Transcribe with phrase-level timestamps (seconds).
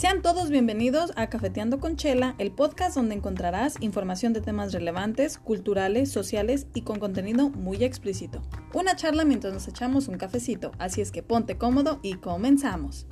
[0.00, 5.36] Sean todos bienvenidos a Cafeteando con Chela, el podcast donde encontrarás información de temas relevantes,
[5.36, 8.40] culturales, sociales y con contenido muy explícito.
[8.72, 13.06] Una charla mientras nos echamos un cafecito, así es que ponte cómodo y comenzamos.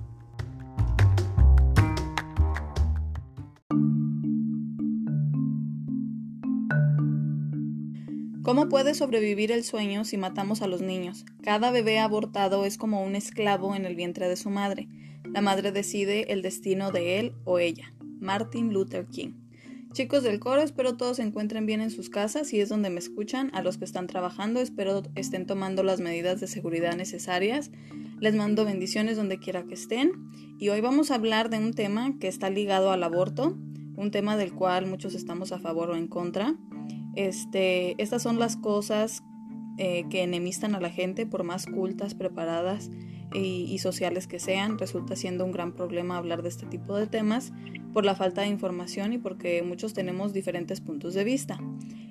[8.43, 11.27] ¿Cómo puede sobrevivir el sueño si matamos a los niños?
[11.43, 14.89] Cada bebé abortado es como un esclavo en el vientre de su madre.
[15.33, 17.93] La madre decide el destino de él o ella.
[18.21, 19.33] Martin Luther King.
[19.93, 22.99] Chicos del coro, espero todos se encuentren bien en sus casas y es donde me
[22.99, 23.51] escuchan.
[23.55, 27.71] A los que están trabajando, espero estén tomando las medidas de seguridad necesarias.
[28.21, 30.13] Les mando bendiciones donde quiera que estén.
[30.59, 33.57] Y hoy vamos a hablar de un tema que está ligado al aborto,
[33.97, 36.55] un tema del cual muchos estamos a favor o en contra.
[37.17, 39.23] Este, estas son las cosas
[39.79, 42.91] eh, que enemistan a la gente, por más cultas, preparadas
[43.33, 44.79] y, sociales que sean.
[44.79, 47.53] Resulta siendo un gran problema hablar de este tipo de temas
[47.93, 51.59] por la falta de información y porque muchos tenemos diferentes puntos de vista.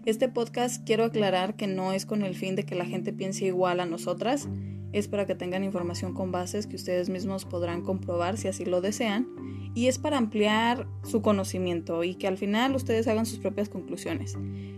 [0.06, 3.46] Este podcast quiero aclarar que no es con el fin de que la gente piense
[3.46, 4.48] igual a nosotras,
[4.94, 8.82] es para que tengan información con bases que ustedes mismos podrán comprobar si así lo
[8.82, 9.28] desean
[9.76, 14.36] y es para ampliar su conocimiento y que al final ustedes hagan sus propias conclusiones.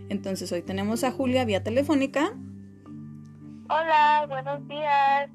[0.08, 2.34] Entonces hoy tenemos a Julia vía telefónica.
[3.68, 5.30] Hola, buenos días.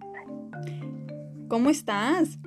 [1.47, 2.39] ¿Cómo estás?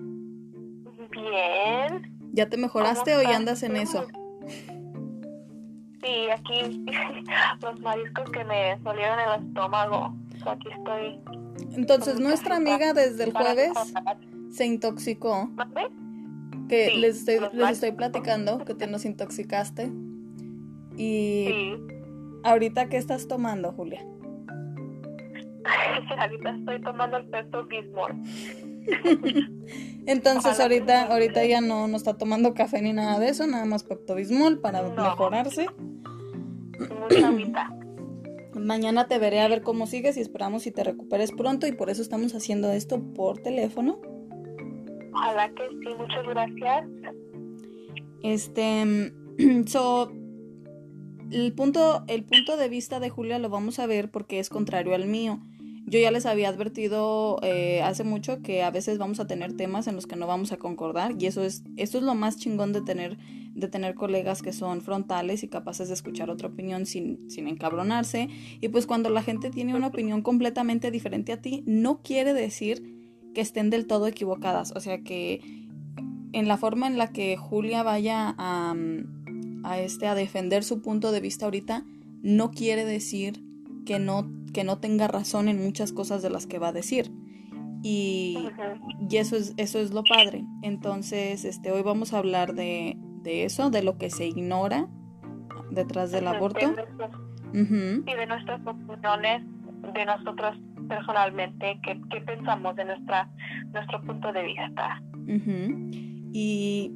[1.10, 2.18] Bien.
[2.32, 4.06] ¿Ya te mejoraste o ya andas en eso?
[6.02, 6.84] Sí, aquí
[7.62, 10.14] los mariscos que me salieron en el estómago.
[10.46, 11.20] Aquí estoy.
[11.72, 13.72] Entonces, nuestra amiga desde el jueves
[14.50, 15.50] se intoxicó
[16.68, 19.90] que les, estoy, les estoy platicando que te nos intoxicaste.
[20.96, 21.74] Y
[22.44, 24.04] ahorita, ¿qué estás tomando, Julia?
[26.18, 28.14] ahorita estoy tomando el Pepto Bismol.
[30.06, 33.84] Entonces ahorita, ahorita ya no, no está tomando café ni nada de eso, nada más
[33.84, 35.66] Pepto Bismol para mejorarse.
[38.54, 41.90] Mañana te veré a ver cómo sigues y esperamos si te recuperes pronto y por
[41.90, 44.00] eso estamos haciendo esto por teléfono
[45.18, 46.86] Ojalá que sí, muchas gracias.
[48.22, 49.12] Este,
[49.66, 50.12] so,
[51.30, 54.94] el punto, el punto de vista de Julia lo vamos a ver porque es contrario
[54.94, 55.40] al mío.
[55.88, 59.86] Yo ya les había advertido eh, hace mucho que a veces vamos a tener temas
[59.86, 62.74] en los que no vamos a concordar y eso es, eso es lo más chingón
[62.74, 63.16] de tener,
[63.54, 68.28] de tener colegas que son frontales y capaces de escuchar otra opinión sin, sin encabronarse.
[68.60, 72.98] Y pues cuando la gente tiene una opinión completamente diferente a ti, no quiere decir
[73.34, 74.72] que estén del todo equivocadas.
[74.76, 75.40] O sea que
[76.32, 78.74] en la forma en la que Julia vaya a,
[79.64, 81.86] a, este, a defender su punto de vista ahorita,
[82.22, 83.47] no quiere decir
[83.88, 87.10] que no, que no tenga razón en muchas cosas de las que va a decir.
[87.82, 88.50] Y,
[89.08, 90.44] y eso, es, eso es lo padre.
[90.60, 94.88] Entonces, este, hoy vamos a hablar de, de eso, de lo que se ignora
[95.70, 96.66] detrás del aborto.
[97.54, 99.42] Y de nuestras opiniones,
[99.94, 103.30] de nosotros personalmente, qué, qué pensamos de nuestra,
[103.72, 105.02] nuestro punto de vista.
[106.34, 106.92] Y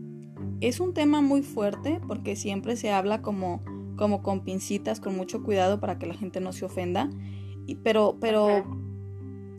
[0.60, 3.62] es un tema muy fuerte porque siempre se habla como,
[4.02, 7.08] como con pincitas, con mucho cuidado para que la gente no se ofenda.
[7.68, 8.64] Y, pero pero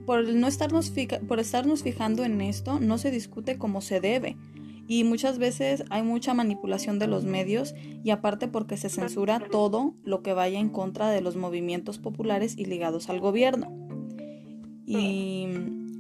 [0.06, 0.92] por, no estarnos
[1.30, 4.36] por estarnos fijando en esto, no se discute como se debe.
[4.86, 7.74] Y muchas veces hay mucha manipulación de los medios
[8.04, 12.56] y aparte porque se censura todo lo que vaya en contra de los movimientos populares
[12.58, 13.72] y ligados al gobierno.
[14.86, 15.48] Y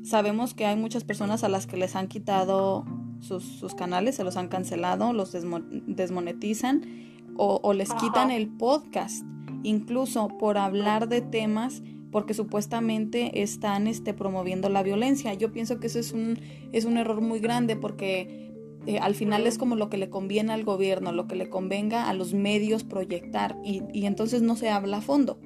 [0.03, 2.83] sabemos que hay muchas personas a las que les han quitado
[3.21, 9.25] sus, canales, se los han cancelado, los desmonetizan o, les quitan el podcast,
[9.63, 15.33] incluso por hablar de temas porque supuestamente están este, promoviendo la violencia.
[15.33, 16.39] Yo pienso que eso es un,
[16.71, 18.51] es un error muy grande porque
[18.85, 22.07] eh, al final es como lo que le conviene al gobierno, lo que le convenga
[22.07, 25.39] a los medios proyectar y, y entonces no se habla a fondo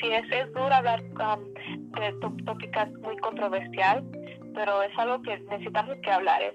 [0.00, 1.54] sí es, es duro hablar um,
[2.00, 2.12] de
[2.44, 4.04] tópicas muy controversial,
[4.54, 6.42] pero es algo que necesitamos que hablar.
[6.42, 6.54] Es,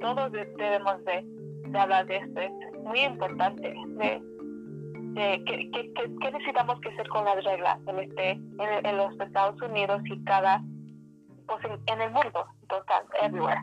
[0.00, 1.24] todos debemos de,
[1.76, 2.40] hablar de esto.
[2.40, 2.52] Es
[2.84, 3.74] muy importante.
[3.98, 4.22] De,
[5.14, 9.60] de ¿qué, qué, qué, necesitamos que hacer con las reglas en, este, en, los Estados
[9.62, 10.62] Unidos y cada,
[11.46, 13.62] pues en, el mundo total, everywhere.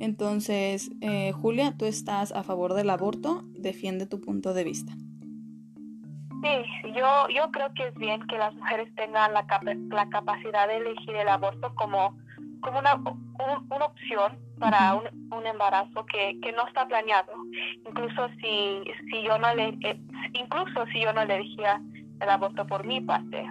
[0.00, 4.92] Entonces, eh, Julia, tú estás a favor del aborto, defiende tu punto de vista.
[6.42, 9.46] Sí, yo, yo creo que es bien que las mujeres tengan la,
[9.88, 12.18] la capacidad de elegir el aborto como,
[12.64, 17.32] como una, una opción para un, un embarazo que, que, no está planeado.
[17.86, 20.00] Incluso si, si yo no le, eh,
[20.32, 21.80] incluso si yo no le elegía
[22.20, 23.46] el aborto por mi parte.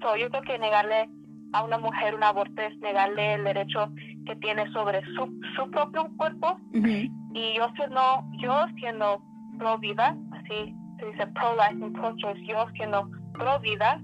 [0.00, 1.10] So, yo creo que negarle
[1.52, 3.90] a una mujer un aborto es negarle el derecho
[4.26, 6.58] que tiene sobre su, su propio cuerpo.
[6.72, 9.20] Y yo siendo, yo siendo
[9.58, 14.00] pro vida, así se dice pro life and pro choice, yo siendo pro vida,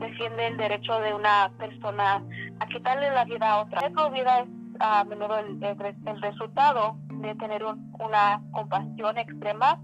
[0.00, 2.22] defiende el derecho de una persona
[2.60, 3.90] a quitarle la vida a otra.
[3.90, 4.48] Pro vida es
[4.80, 9.80] a menudo el, el, resultado de tener una compasión extrema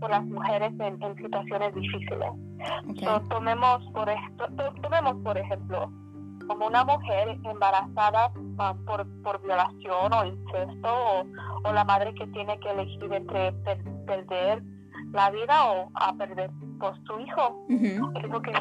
[0.00, 2.30] por las mujeres en, en situaciones difíciles.
[3.28, 4.08] tomemos, por,
[4.80, 5.92] tomemos, por ejemplo,
[6.46, 11.26] como una mujer embarazada ah, por, por violación o incesto o,
[11.64, 13.52] o, la madre que tiene que elegir entre
[14.06, 14.62] perder
[15.12, 17.64] la vida o a perder por su hijo.
[17.68, 18.52] Uh que...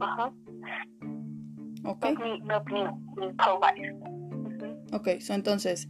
[0.00, 0.32] Ajá.
[1.84, 2.06] Ok.
[4.92, 5.88] Ok, so entonces,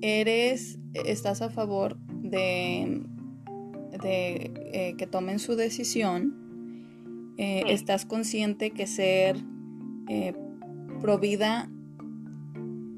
[0.00, 3.02] eres, estás a favor de,
[4.02, 7.34] de eh, que tomen su decisión.
[7.38, 9.36] Eh, estás consciente que ser
[10.08, 10.34] eh,
[11.00, 11.70] provida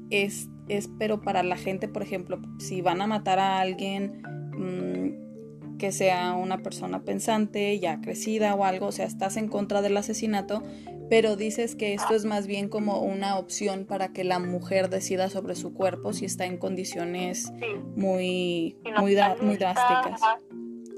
[0.09, 4.21] es, es, pero para la gente, por ejemplo, si van a matar a alguien
[4.57, 9.81] mm, que sea una persona pensante, ya crecida o algo, o sea, estás en contra
[9.81, 10.61] del asesinato,
[11.09, 15.29] pero dices que esto es más bien como una opción para que la mujer decida
[15.29, 17.51] sobre su cuerpo si está en condiciones
[17.95, 20.21] muy, muy, muy drásticas.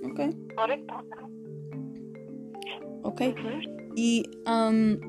[0.03, 0.21] Ok.
[3.03, 3.21] Ok.
[3.95, 4.23] Y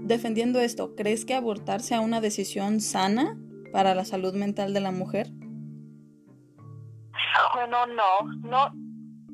[0.02, 3.38] defendiendo esto, ¿crees que abortar sea una decisión sana
[3.72, 5.28] para la salud mental de la mujer?
[7.54, 8.85] Bueno, no, no,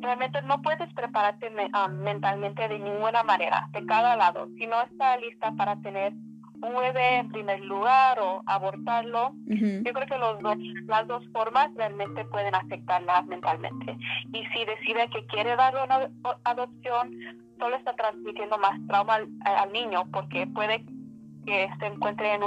[0.02, 4.48] realmente no puedes prepararte ah, mentalmente de ninguna manera, de cada lado.
[4.58, 10.06] Si no está lista para tener un bebé en primer lugar o abortarlo, yo creo
[10.06, 10.56] que los dos,
[10.86, 13.96] las dos formas realmente pueden afectarla mentalmente.
[14.32, 16.08] Y si decide que quiere darle una
[16.44, 17.18] adopción,
[17.58, 20.84] solo está transmitiendo más trauma al, niño porque puede
[21.46, 22.42] que se encuentre en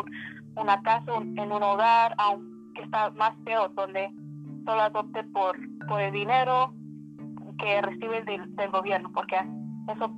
[0.55, 4.11] una casa, en un hogar, aunque está más peor, donde
[4.65, 5.57] solo adopte por,
[5.87, 6.73] por el dinero
[7.57, 9.37] que recibe del, del gobierno, porque
[9.93, 10.11] eso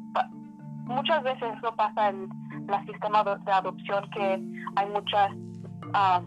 [0.88, 4.42] muchas veces eso pasa en el sistema de, adopción que
[4.76, 6.26] hay muchas um,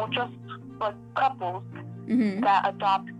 [0.00, 0.30] muchos
[0.78, 1.62] pues, couples
[2.06, 3.10] que adopt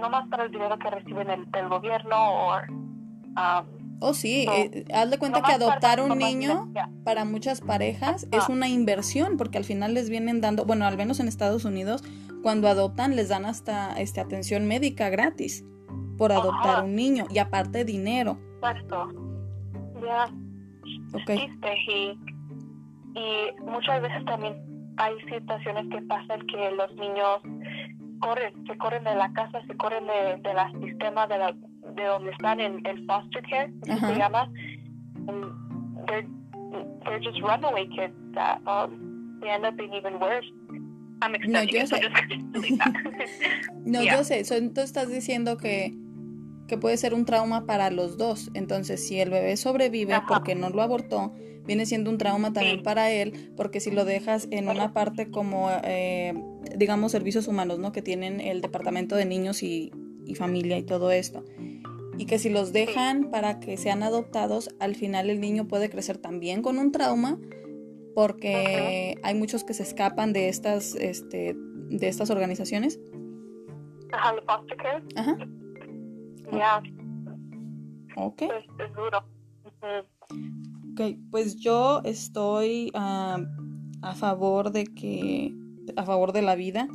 [0.00, 5.10] no más para el dinero que reciben del gobierno o um, Oh, sí, eh, haz
[5.10, 6.70] de cuenta que adoptar un niño
[7.02, 11.18] para muchas parejas es una inversión porque al final les vienen dando, bueno, al menos
[11.18, 12.04] en Estados Unidos,
[12.42, 15.64] cuando adoptan les dan hasta este, atención médica gratis
[16.16, 18.38] por adoptar un niño y aparte dinero.
[18.56, 19.08] Exacto.
[20.02, 20.28] Ya.
[21.22, 21.48] Okay.
[21.88, 22.18] Y,
[23.18, 24.54] y muchas veces también
[24.96, 27.40] hay situaciones que pasan que los niños
[28.20, 32.04] corren, se corren de la casa, se corren de, de la sistema de, la, de
[32.04, 34.50] donde están en el foster care, se llama.
[36.06, 36.26] They're,
[37.04, 40.46] they're just runaway kids that um, they end up being even worse.
[41.48, 42.00] no, yo sé.
[43.84, 44.38] no, yo sé.
[44.38, 45.94] entonces estás diciendo que
[46.66, 48.50] que puede ser un trauma para los dos.
[48.54, 51.32] Entonces, si el bebé sobrevive porque no lo abortó,
[51.66, 55.68] viene siendo un trauma también para él, porque si lo dejas en una parte como,
[55.84, 56.34] eh,
[56.76, 57.92] digamos, servicios humanos, ¿no?
[57.92, 59.92] Que tienen el departamento de niños y,
[60.36, 61.44] familia y todo esto.
[62.18, 66.18] Y que si los dejan para que sean adoptados, al final el niño puede crecer
[66.18, 67.38] también con un trauma,
[68.14, 72.98] porque hay muchos que se escapan de estas, este, de estas organizaciones.
[74.12, 74.34] Ajá,
[75.14, 75.36] Ajá.
[76.52, 76.82] Ya.
[78.16, 78.42] Ok.
[78.42, 79.24] Es, duro.
[80.92, 83.38] Ok, pues yo estoy a
[84.14, 85.54] favor de que,
[85.96, 86.88] a favor de la vida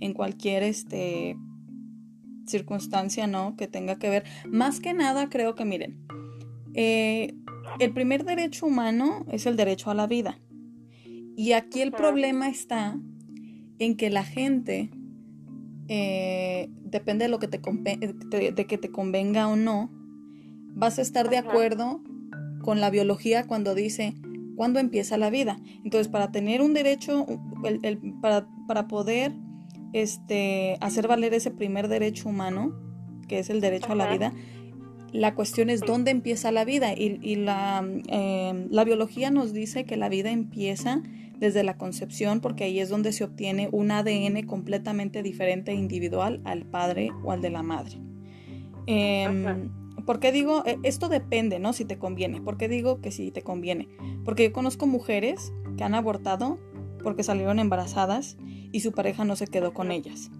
[0.00, 1.36] en cualquier este
[2.46, 3.56] circunstancia, ¿no?
[3.56, 4.24] Que tenga que ver.
[4.48, 6.06] Más que nada, creo que miren,
[6.74, 7.34] eh,
[7.80, 10.38] el primer derecho humano es el derecho a la vida.
[11.36, 12.98] Y aquí el problema está
[13.78, 14.90] en que la gente
[15.88, 19.90] eh, depende de lo que te, de, que te convenga o no,
[20.74, 22.02] vas a estar de acuerdo
[22.62, 24.14] con la biología cuando dice
[24.56, 25.58] cuándo empieza la vida.
[25.84, 27.26] Entonces, para tener un derecho,
[28.20, 29.32] para, para, poder
[29.92, 32.74] este, hacer valer ese primer derecho humano,
[33.28, 34.32] que es el derecho a la vida,
[35.12, 36.92] la cuestión es dónde empieza la vida.
[36.94, 41.02] Y, la, eh, la biología nos dice que la vida empieza
[41.38, 46.40] desde la concepción porque ahí es donde se obtiene un ADN completamente diferente e individual
[46.44, 47.98] al padre o al de la madre.
[48.86, 49.68] Eh,
[50.06, 50.62] ¿Por qué digo?
[50.64, 51.72] E, esto depende, ¿no?
[51.72, 52.40] Si te conviene.
[52.40, 53.88] ¿Por qué digo que si te conviene?
[54.24, 56.58] Porque yo conozco mujeres que han abortado
[57.02, 58.36] porque salieron embarazadas
[58.72, 60.30] y su pareja no se quedó con ellas.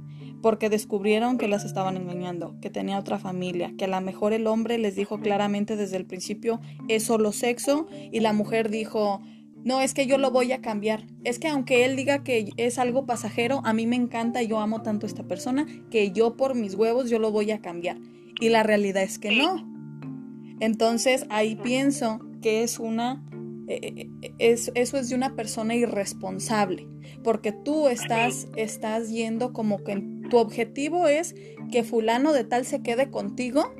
[0.40, 4.46] Porque descubrieron que las estaban engañando, que tenía otra familia, que a lo mejor el
[4.46, 9.22] hombre les dijo claramente desde el principio es solo sexo y la mujer dijo
[9.66, 11.08] no, es que yo lo voy a cambiar.
[11.24, 14.80] Es que aunque él diga que es algo pasajero, a mí me encanta, yo amo
[14.82, 17.98] tanto a esta persona, que yo por mis huevos yo lo voy a cambiar.
[18.40, 19.66] Y la realidad es que no.
[20.60, 23.26] Entonces ahí pienso que es una,
[23.66, 26.86] eh, eh, es, eso es de una persona irresponsable,
[27.24, 31.34] porque tú estás, estás yendo como que tu objetivo es
[31.72, 33.74] que fulano de tal se quede contigo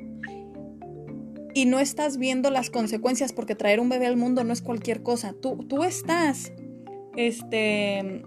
[1.57, 5.01] y no estás viendo las consecuencias porque traer un bebé al mundo no es cualquier
[5.01, 5.33] cosa.
[5.33, 6.51] Tú, tú estás
[7.15, 8.21] este,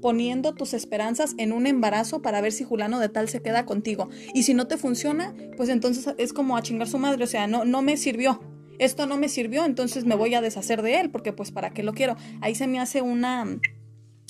[0.00, 4.08] poniendo tus esperanzas en un embarazo para ver si Julano de tal se queda contigo.
[4.34, 7.48] Y si no te funciona, pues entonces es como a chingar su madre, o sea,
[7.48, 8.40] no, no me sirvió.
[8.78, 11.82] Esto no me sirvió, entonces me voy a deshacer de él, porque pues para qué
[11.82, 12.14] lo quiero.
[12.40, 13.58] Ahí se me hace una,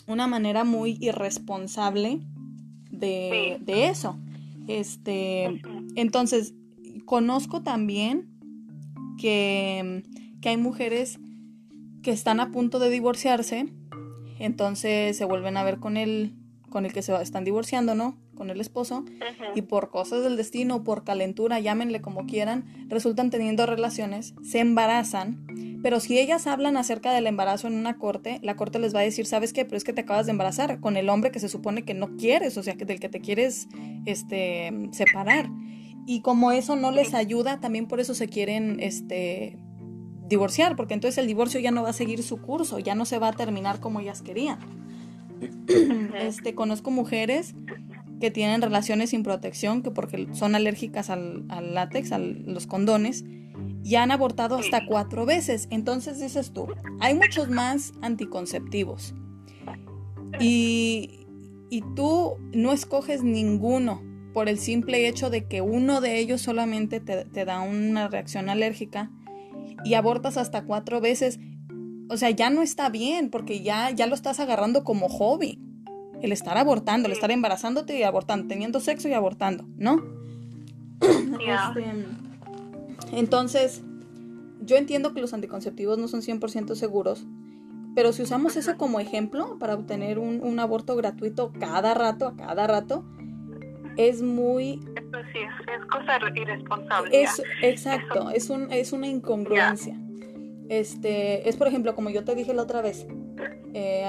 [0.06, 2.20] una manera muy irresponsable
[2.90, 4.18] de, de eso.
[4.66, 5.60] Este,
[5.94, 6.54] entonces,
[7.08, 8.28] conozco también
[9.18, 10.04] que,
[10.44, 11.18] hay mujeres
[12.02, 13.66] que están a punto de divorciarse,
[14.38, 16.34] entonces se vuelven a ver con el,
[16.68, 18.18] con el que se están divorciando, ¿no?
[18.34, 19.06] Con el esposo,
[19.54, 25.46] y por cosas del destino, por calentura, llámenle como quieran, resultan teniendo relaciones, se embarazan,
[25.82, 29.04] pero si ellas hablan acerca del embarazo en una corte, la corte les va a
[29.04, 29.64] decir, ¿sabes qué?
[29.64, 32.16] Pero es que te acabas de embarazar con el hombre que se supone que no
[32.16, 33.66] quieres, o sea, que del que te quieres
[34.04, 35.48] este, separar.
[36.10, 39.58] Y como eso no les ayuda, también por eso se quieren este,
[40.26, 43.18] divorciar, porque entonces el divorcio ya no va a seguir su curso, ya no se
[43.18, 44.58] va a terminar como ellas querían.
[46.18, 47.54] Este, conozco mujeres
[48.20, 53.26] que tienen relaciones sin protección, que porque son alérgicas al, látex, a los condones,
[53.84, 55.68] y han abortado hasta cuatro veces.
[55.70, 56.68] Entonces dices tú,
[57.00, 59.14] hay muchos más anticonceptivos.
[60.40, 61.26] Y,
[61.68, 64.07] y tú no escoges ninguno
[64.38, 69.10] por el simple hecho de que uno de ellos solamente te, da una reacción alérgica
[69.84, 71.40] y abortas hasta cuatro veces,
[72.08, 75.58] o sea, ya no está bien porque ya, ya lo estás agarrando como hobby.
[76.22, 80.04] El estar abortando, el estar embarazándote y abortando, teniendo sexo y abortando, ¿no?
[81.00, 82.06] Este,
[83.10, 83.82] entonces,
[84.60, 87.26] yo entiendo que los anticonceptivos no son 100% seguros,
[87.96, 92.36] pero si usamos eso como ejemplo para obtener un, un aborto gratuito cada rato, a
[92.36, 93.04] cada rato,
[93.98, 94.80] es muy...
[94.94, 97.22] Eso sí, es, cosa irresponsable.
[97.22, 100.00] Es, exacto, es, un, es una incongruencia.
[100.68, 103.06] Este, es por ejemplo, como yo te dije la otra vez,
[103.74, 104.06] eh,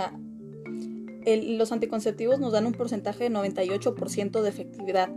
[1.57, 5.09] los anticonceptivos nos dan un porcentaje de 98% de efectividad.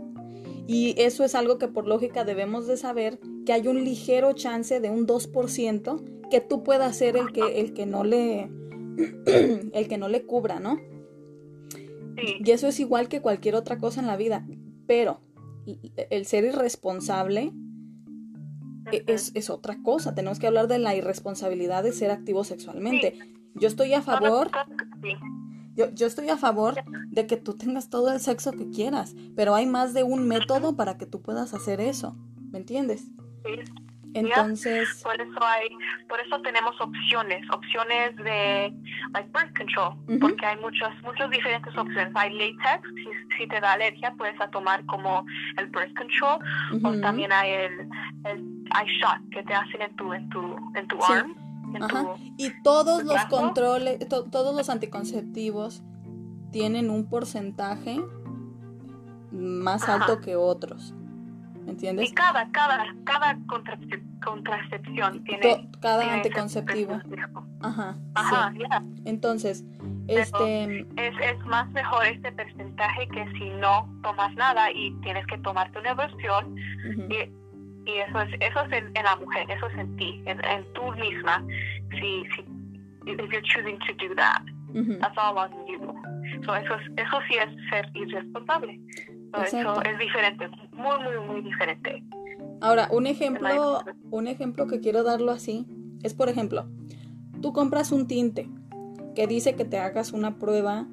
[0.65, 4.79] Y eso es algo que por lógica debemos de saber que hay un ligero chance
[4.79, 8.49] de un 2% que tú puedas ser el que, el que no le
[9.73, 10.79] el que no le cubra, ¿no?
[12.17, 14.45] Y eso es igual que cualquier otra cosa en la vida.
[14.87, 15.21] Pero
[16.09, 17.53] el ser irresponsable
[18.91, 20.13] e, es, otra cosa.
[20.13, 23.17] Tenemos que hablar de la irresponsabilidad de ser activo sexualmente.
[23.55, 24.49] Yo estoy a favor.
[25.75, 26.75] Yo, yo, estoy a favor
[27.09, 30.75] de que tú tengas todo el sexo que quieras, pero hay más de un método
[30.75, 32.15] para que tú puedas hacer eso.
[32.51, 33.05] ¿Me entiendes?
[33.43, 33.83] Sí.
[34.13, 35.69] Entonces, por eso hay,
[36.07, 38.73] por eso tenemos opciones, opciones de
[39.13, 42.11] like birth control, porque hay muchas, muchas diferentes opciones.
[42.15, 42.87] Hay latex,
[43.37, 45.25] si, te da alergia puedes tomar como
[45.57, 46.39] el birth control,
[46.83, 47.89] o también hay el,
[48.25, 51.35] el hay shot que te hacen en tu, en tu, en tu arm.
[52.37, 55.83] y todos los controles, todos los anticonceptivos
[56.51, 57.99] tienen un porcentaje
[59.31, 60.93] más alto que otros.
[61.65, 62.11] ¿Me entiendes?
[62.11, 65.69] Y cada, cada, cada contracepción tiene.
[65.81, 66.99] cada anticonceptivo.
[67.61, 67.95] Ajá.
[68.15, 68.53] Ajá,
[69.05, 69.63] Entonces,
[70.07, 70.81] este.
[70.97, 75.79] Es, es más mejor este porcentaje que si no tomas nada y tienes que tomarte
[75.79, 76.55] una versión.
[77.09, 80.65] y, y, eso es, eso es en, la mujer, eso es en ti, en, en
[80.73, 81.43] tú misma.
[81.91, 82.45] Si, si,
[83.05, 84.41] if you're choosing to do that,
[84.99, 85.79] that's all on you.
[86.45, 88.79] So eso, eso sí es ser irresponsable.
[89.41, 92.03] Eso es diferente, muy, muy, muy diferente.
[92.61, 95.65] Ahora, un ejemplo, un ejemplo que quiero darlo así
[96.03, 96.67] es, por ejemplo,
[97.41, 98.49] tú compras un tinte
[99.15, 100.87] que dice que te hagas una prueba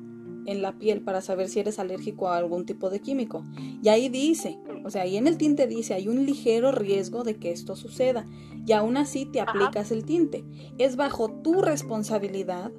[0.46, 3.44] en la piel para saber si eres alérgico a algún tipo de químico.
[3.82, 7.36] Y ahí dice, o sea, ahí en el tinte dice, hay un ligero riesgo de
[7.36, 8.26] que esto suceda.
[8.66, 10.44] Y aún así te aplicas el tinte.
[10.78, 12.72] Es bajo tu responsabilidad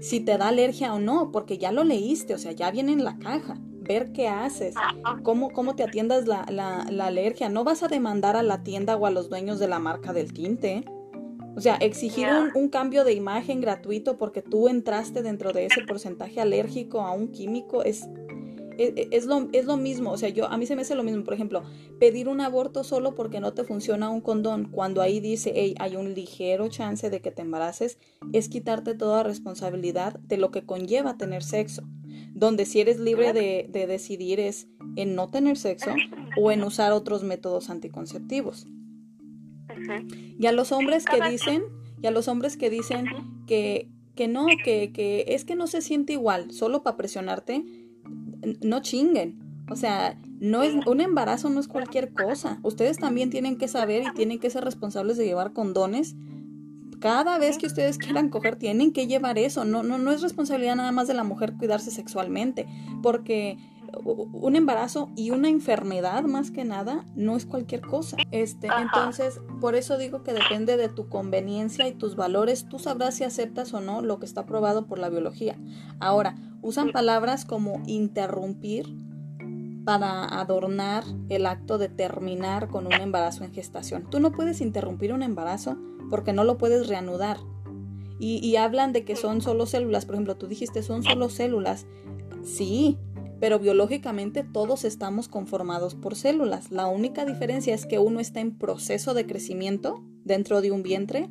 [0.00, 3.04] si te da alergia o no, porque ya lo leíste, o sea, ya viene en
[3.04, 4.74] la caja ver qué haces,
[5.22, 7.48] cómo, cómo te atiendas la, la, alergia.
[7.48, 10.32] No vas a demandar a la tienda o a los dueños de la marca del
[10.32, 10.84] tinte.
[11.56, 16.40] O sea, exigir un, cambio de imagen gratuito porque tú entraste dentro de ese porcentaje
[16.40, 18.06] alérgico a un químico es,
[18.76, 20.94] e, e, es, lo, es lo mismo, o sea, yo a mí se me hace
[20.94, 21.62] lo mismo, por ejemplo,
[21.98, 25.96] pedir un aborto solo porque no te funciona un condón, cuando ahí dice, hey, hay
[25.96, 27.98] un ligero chance de que te embaraces,
[28.34, 31.84] es quitarte toda responsabilidad de lo que conlleva tener sexo,
[32.36, 35.94] donde si eres libre de, de decidir es en no tener sexo
[36.36, 38.66] o en usar otros métodos anticonceptivos.
[40.38, 41.64] Y a los hombres que dicen,
[42.02, 43.06] y a los hombres que dicen
[43.46, 47.64] que, que no, que, que es que no se siente igual, solo para presionarte,
[48.60, 49.38] no chinguen.
[49.70, 52.60] O sea, no es un embarazo no es cualquier cosa.
[52.62, 56.14] Ustedes también tienen que saber y tienen que ser responsables de llevar condones.
[57.00, 59.64] Cada vez que ustedes quieran coger, tienen que llevar eso.
[59.64, 62.66] No, no, no es responsabilidad nada más de la mujer cuidarse sexualmente,
[63.02, 63.58] porque
[64.04, 68.16] un embarazo y una enfermedad más que nada no es cualquier cosa.
[68.30, 72.66] Este, entonces, por eso digo que depende de tu conveniencia y tus valores.
[72.68, 75.56] Tú sabrás si aceptas o no lo que está aprobado por la biología.
[76.00, 78.86] Ahora, usan palabras como interrumpir
[79.84, 84.10] para adornar el acto de terminar con un embarazo en gestación.
[84.10, 85.78] Tú no puedes interrumpir un embarazo
[86.10, 87.38] porque no lo puedes reanudar.
[88.18, 90.06] Y, hablan de que son solo células.
[90.06, 91.86] Por ejemplo, tú dijiste son solo células.
[92.42, 92.98] Sí,
[93.40, 96.70] pero biológicamente todos estamos conformados por células.
[96.70, 101.28] La única diferencia es que uno está en proceso de crecimiento dentro de un vientre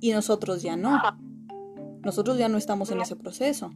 [0.00, 1.00] y nosotros ya no.
[2.04, 3.72] Nosotros ya no estamos en ese proceso.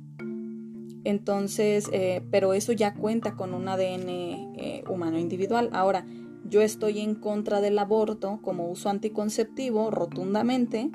[1.04, 5.68] Entonces, eh, pero eso ya cuenta con un ADN eh, humano individual.
[5.72, 6.06] Ahora,
[6.48, 10.90] yo estoy en contra del aborto como uso anticonceptivo rotundamente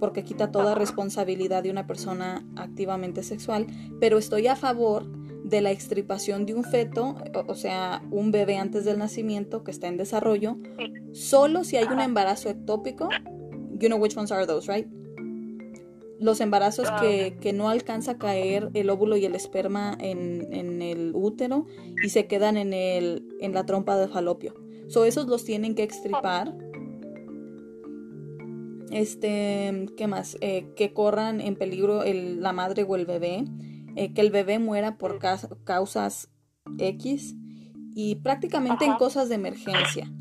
[0.00, 3.66] porque quita toda responsabilidad de una persona activamente sexual,
[4.00, 5.06] pero estoy a favor
[5.44, 7.16] de la extripación de un feto,
[7.46, 10.56] o, sea, un bebé antes del nacimiento que está en desarrollo,
[11.12, 13.08] solo si hay un embarazo ectópico.
[13.78, 14.86] You know which ones are those, right?
[16.18, 20.82] Los embarazos que, que, no alcanza a caer el óvulo y el esperma en, en,
[20.82, 21.64] el útero
[22.04, 24.54] y se quedan en, el, en la trompa de falopio.
[24.90, 26.54] So, esos los tienen que extripar.
[28.90, 30.36] Este, ¿qué más?
[30.40, 33.44] Eh, que corran en peligro el, la madre o el bebé
[33.96, 35.18] eh, que el bebé muera por
[35.64, 36.28] causas
[36.78, 37.34] X
[37.94, 40.12] y prácticamente en cosas de emergencia.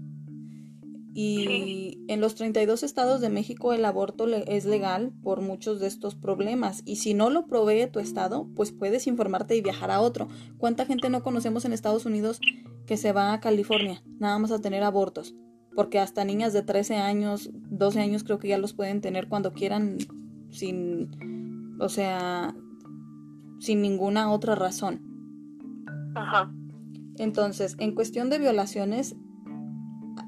[1.14, 6.16] Y en los 32 estados de México el aborto es legal por muchos de estos
[6.16, 6.82] problemas.
[6.86, 10.30] Y si no lo provee tu estado, pues puedes informarte y viajar a otro.
[10.58, 12.40] ¿Cuánta gente no conocemos en Estados Unidos
[12.90, 15.36] que se va a California nada más a tener abortos?
[15.76, 19.54] Porque hasta niñas de 13 años, 12 años creo que ya los pueden tener cuando
[19.54, 20.00] quieran
[20.50, 22.56] sin, o sea,
[23.60, 25.04] sin ninguna otra razón.
[26.16, 26.52] Ajá.
[27.20, 29.16] Entonces, en cuestión de violaciones,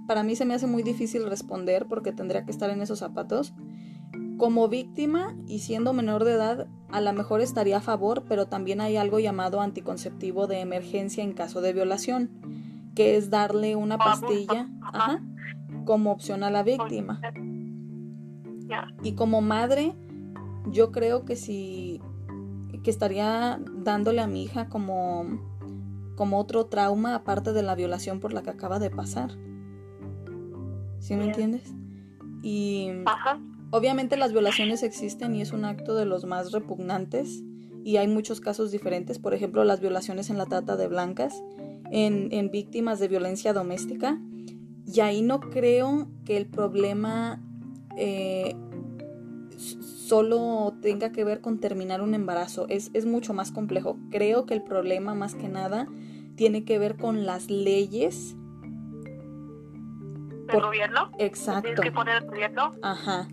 [0.07, 3.55] para mí se me hace muy difícil responder porque tendría que estar en esos zapatos.
[4.41, 8.81] Como víctima y siendo menor de edad, a lo mejor estaría a favor, pero también
[8.81, 12.31] hay algo llamado anticonceptivo de emergencia en caso de violación,
[12.95, 14.67] que es darle una pastilla
[15.85, 17.21] como opción a la víctima.
[19.03, 19.93] Y como madre,
[20.71, 22.01] yo creo que si
[22.83, 25.23] que estaría dándole a mi hija como,
[26.15, 29.37] como otro trauma aparte de la violación por la que acaba de pasar.
[30.97, 31.75] ¿Sí me entiendes?
[32.41, 32.89] Y
[33.71, 37.43] obviamente las violaciones existen y es un acto de los más repugnantes
[37.83, 41.41] y hay muchos casos diferentes, por ejemplo las violaciones en la trata de blancas,
[41.91, 44.19] en, en víctimas de violencia doméstica.
[44.85, 47.41] Y ahí no creo que el problema
[47.97, 48.55] eh,
[49.57, 52.65] solo tenga que ver con terminar un embarazo.
[52.69, 53.97] Es, mucho más complejo.
[54.09, 55.87] Creo que el problema más que nada
[56.35, 58.35] tiene que ver con las leyes.
[60.47, 61.11] ¿Del gobierno?
[61.17, 61.81] Exacto.
[61.81, 62.71] que poner el gobierno?
[62.81, 63.27] Ajá.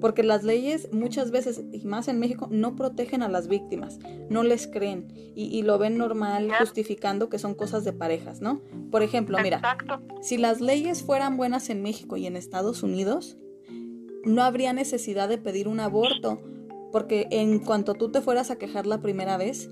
[0.00, 4.44] Porque las leyes muchas veces, y más en México, no protegen a las víctimas, no
[4.44, 8.62] les creen y, lo ven normal justificando que son cosas de parejas, ¿no?
[8.90, 9.60] Por ejemplo, mira,
[10.20, 13.36] si las leyes fueran buenas en México y en Estados Unidos,
[14.24, 16.40] no habría necesidad de pedir un aborto,
[16.92, 19.68] porque en cuanto tú te fueras a quejar la primera vez,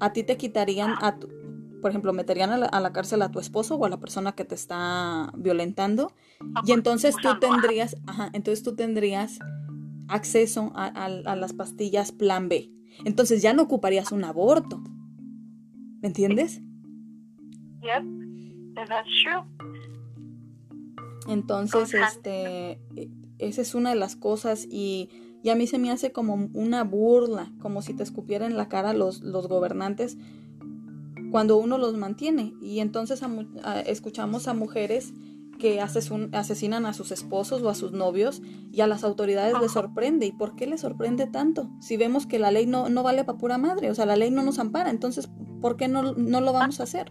[0.00, 1.18] a ti te quitarían, a
[1.84, 4.54] por ejemplo, meterían a la, cárcel a tu esposo o a la persona que te
[4.54, 6.14] está violentando,
[6.64, 9.38] y entonces tú tendrías, ajá, entonces tú tendrías
[10.08, 12.70] acceso a, las pastillas plan B.
[13.04, 14.82] Entonces ya no ocuparías un aborto.
[16.00, 16.62] ¿Me entiendes?
[17.82, 19.44] Yep, that's true.
[21.28, 22.80] Entonces, este,
[23.38, 25.10] esa es una de las cosas y,
[25.42, 28.70] y, a mí se me hace como una burla, como si te escupieran en la
[28.70, 30.16] cara los, los gobernantes
[31.34, 32.54] cuando uno los mantiene.
[32.62, 33.20] Y entonces
[33.86, 35.12] escuchamos a mujeres
[35.58, 40.26] que asesinan a sus esposos o a sus novios y a las autoridades les sorprende.
[40.26, 41.68] ¿Y por qué les sorprende tanto?
[41.80, 44.30] Si vemos que la ley no, no vale para pura madre, o sea, la ley
[44.30, 45.28] no nos ampara, entonces,
[45.60, 47.10] ¿por qué no, no lo vamos a hacer?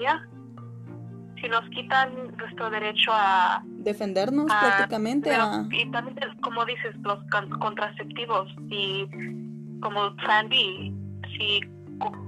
[0.00, 0.26] Ya.
[1.42, 3.62] Si nos quitan nuestro derecho a...
[3.66, 5.28] Defendernos prácticamente.
[5.72, 7.18] Y también, como dices, los
[7.60, 9.04] contraceptivos y
[9.82, 10.56] como Plan B,
[11.36, 11.60] si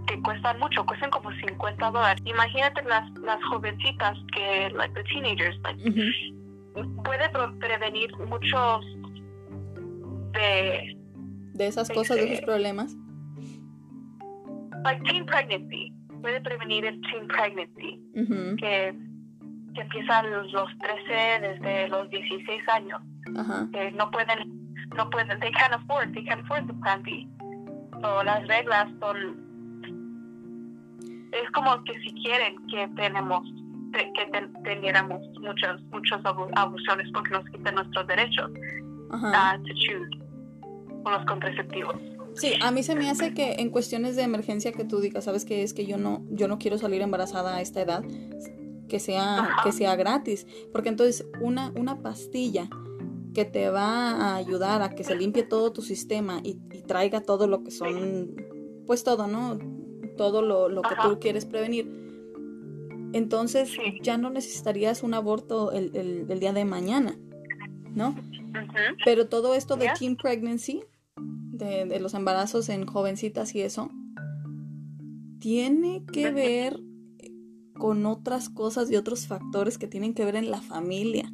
[0.07, 2.23] que cuestan mucho, cuestan como 50 dólares.
[2.25, 5.59] Imagínate las, las jovencitas que, like the teenagers,
[7.05, 7.29] puede
[7.59, 8.85] prevenir muchos
[10.33, 10.97] de...
[11.55, 12.97] De esas cosas, de esos problemas.
[14.85, 18.01] Like teen pregnancy, puede prevenir el teen pregnancy,
[18.57, 18.95] que,
[19.75, 23.01] que empiezan los, los 13 desde los 16 años,
[23.73, 27.29] que no pueden, no pueden, they can't afford, they can't afford the plan B.
[28.01, 29.50] So, las reglas son
[31.33, 33.47] es como que si quieren que tenemos
[33.93, 38.51] que teniéramos muchas muchas abusiones porque nos quitan nuestros derechos
[39.11, 39.59] a
[41.03, 41.97] con los contraceptivos.
[42.35, 45.45] Sí, a mí se me hace que en cuestiones de emergencia que tú digas, sabes
[45.45, 48.05] que es que yo no yo no quiero salir embarazada a esta edad,
[48.89, 52.69] que sea que sea gratis, porque entonces una una pastilla
[53.35, 57.21] que te va a ayudar a que se limpie todo tu sistema y, y traiga
[57.21, 58.35] todo lo que son
[58.87, 59.59] pues todo, ¿no?
[60.21, 61.91] Todo lo, que tú quieres prevenir,
[63.15, 67.17] entonces ya no necesitarías un aborto el, día de mañana,
[67.95, 68.15] ¿no?
[69.03, 70.85] Pero todo esto de teen pregnancy,
[71.17, 73.91] de, los embarazos en jovencitas y eso,
[75.39, 76.79] tiene que ver
[77.79, 81.33] con otras cosas y otros factores que tienen que ver en la familia.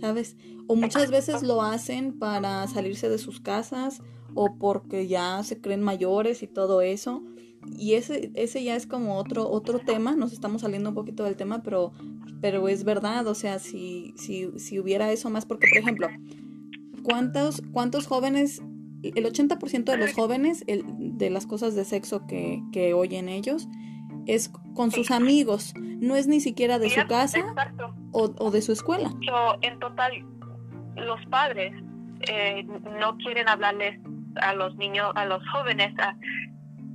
[0.00, 0.36] ¿Sabes?
[0.66, 4.02] O muchas veces lo hacen para salirse de sus casas
[4.34, 7.22] o porque ya se creen mayores y todo eso.
[7.66, 11.36] Y ese, ese ya es como otro, otro tema, nos estamos saliendo un poquito del
[11.36, 11.92] tema, pero,
[12.40, 16.08] pero es verdad, o sea, si, si, si hubiera eso más, porque por ejemplo,
[17.04, 18.62] ¿cuántos, cuántos jóvenes,
[19.02, 20.84] el 80% de los jóvenes, el,
[21.16, 23.68] de las cosas de sexo que, que oyen ellos,
[24.26, 27.54] es con sus amigos, no es ni siquiera de su casa
[28.12, 29.12] o, o, de su escuela.
[29.62, 30.12] en total,
[30.96, 31.72] los padres
[32.28, 34.00] eh, no quieren hablarles
[34.40, 36.16] a los niños, a los jóvenes, a,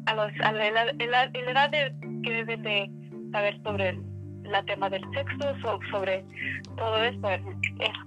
[0.05, 2.91] a, los, a la, edad de, que deben de
[3.31, 3.99] saber sobre
[4.43, 5.55] la tema del sexo,
[5.91, 6.25] sobre
[6.77, 7.29] todo esto.
[7.29, 7.41] Es,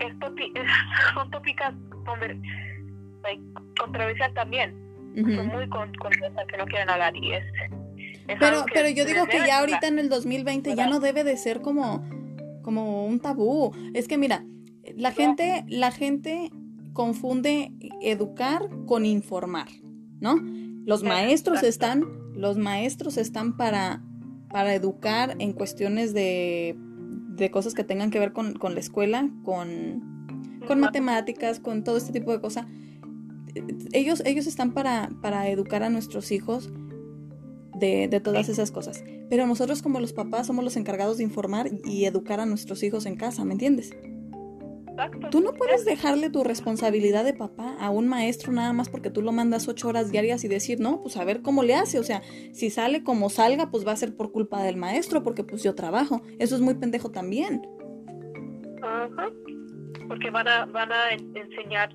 [0.00, 0.14] es,
[1.14, 1.74] son tópicas
[3.78, 4.74] controversiales también.
[5.14, 7.44] Son muy controversiales que no quieren hablar y es...
[8.38, 11.60] pero, pero yo digo que ya ahorita en el 2020 ya no debe de ser
[11.60, 12.04] como,
[12.62, 13.74] como un tabú.
[13.92, 14.44] Es que mira,
[14.96, 16.50] la gente, la gente
[17.00, 19.68] confunde educar con informar,
[20.20, 20.36] ¿no?
[20.84, 24.04] Los maestros están, los maestros están para,
[24.50, 29.30] para educar en cuestiones de, de cosas que tengan que ver con, con la escuela,
[29.44, 32.66] con, con matemáticas, con todo este tipo de cosas.
[33.92, 36.70] Ellos, ellos están para, para educar a nuestros hijos
[37.78, 39.02] de, de, todas esas cosas.
[39.30, 43.06] Pero nosotros como los papás somos los encargados de informar y educar a nuestros hijos
[43.06, 43.90] en casa, ¿me entiendes?
[45.30, 49.22] Tú no puedes dejarle tu responsabilidad de papá a un maestro nada más porque tú
[49.22, 51.98] lo mandas ocho horas diarias y decir, no, pues a ver cómo le hace.
[51.98, 55.44] O sea, si sale como salga, pues va a ser por culpa del maestro porque
[55.44, 56.22] pues yo trabajo.
[56.38, 57.62] Eso es muy pendejo también.
[58.82, 59.30] Ajá.
[60.08, 61.94] Porque van a, van a enseñar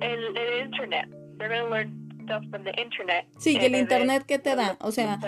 [0.00, 1.08] el, el internet.
[1.38, 3.26] They're learn stuff from the internet.
[3.38, 5.18] Sí, y el internet que te da, o sea,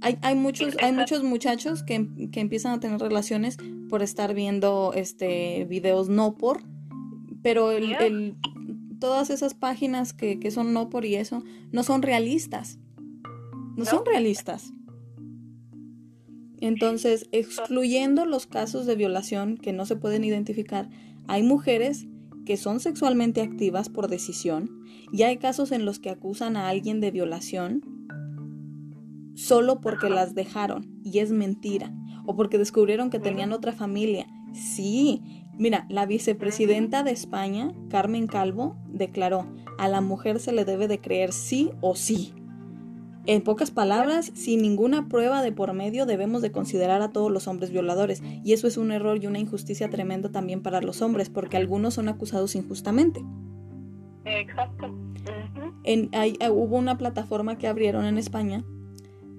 [0.00, 3.56] hay, hay muchos, hay muchos muchachos que, que, empiezan a tener relaciones
[3.88, 6.62] por estar viendo este videos no por,
[7.42, 8.36] pero el, el
[8.98, 12.78] todas esas páginas que, que, son no por y eso no son realistas.
[13.76, 14.72] No, son realistas.
[16.60, 20.90] Entonces, excluyendo los casos de violación que no se pueden identificar,
[21.26, 22.06] hay mujeres
[22.44, 27.00] que son sexualmente activas por decisión y hay casos en los que acusan a alguien
[27.00, 27.99] de violación
[29.40, 31.92] solo porque las dejaron y es mentira
[32.26, 34.26] o porque descubrieron que tenían otra familia.
[34.52, 39.46] Sí, mira, la vicepresidenta de España, Carmen Calvo, declaró,
[39.78, 42.34] a la mujer se le debe de creer sí o sí.
[43.26, 47.48] En pocas palabras, sin ninguna prueba de por medio debemos de considerar a todos los
[47.48, 51.30] hombres violadores, y eso es un error y una injusticia tremenda también para los hombres,
[51.30, 53.24] porque algunos son acusados injustamente.
[54.26, 54.94] Exacto.
[55.84, 58.64] en, hay, hubo una plataforma que abrieron en España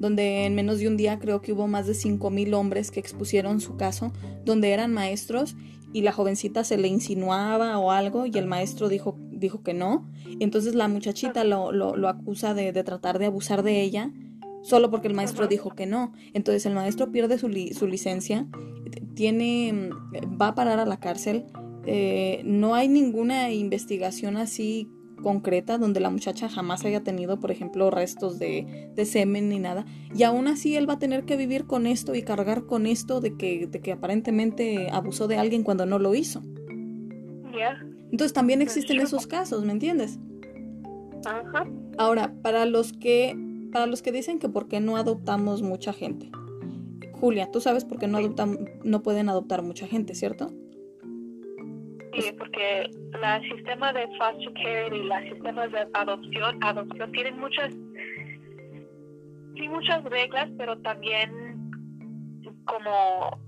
[0.01, 3.61] donde en menos de un día creo que hubo más de 5.000 hombres que expusieron
[3.61, 4.11] su caso,
[4.43, 5.55] donde eran maestros
[5.93, 10.09] y la jovencita se le insinuaba o algo y el maestro dijo, dijo que no.
[10.39, 14.11] Entonces la muchachita lo, lo, lo acusa de, de, tratar de abusar de ella
[14.63, 16.13] solo porque el maestro dijo que no.
[16.33, 18.47] Entonces el maestro pierde su, su licencia,
[19.13, 19.91] tiene,
[20.41, 21.45] va a parar a la cárcel.
[21.85, 24.89] Eh, no hay ninguna investigación así
[25.21, 29.85] concreta donde la muchacha jamás haya tenido, por ejemplo, restos de, de, semen ni nada.
[30.15, 33.21] Y aún así él va a tener que vivir con esto y cargar con esto
[33.21, 36.41] de que, de que aparentemente abusó de alguien cuando no lo hizo.
[38.11, 40.19] Entonces también existen esos casos, ¿me entiendes?
[41.25, 41.67] Ajá.
[41.97, 43.37] Ahora, para los que
[43.71, 46.29] para los que dicen que por qué no adoptamos mucha gente.
[47.13, 50.51] Julia, tú sabes por qué no adoptan no pueden adoptar mucha gente, ¿cierto?
[52.13, 57.73] Sí, porque el sistema de foster care y los sistemas de adopción, adopción tienen muchas
[59.55, 61.31] sí muchas reglas, pero también
[62.65, 63.39] como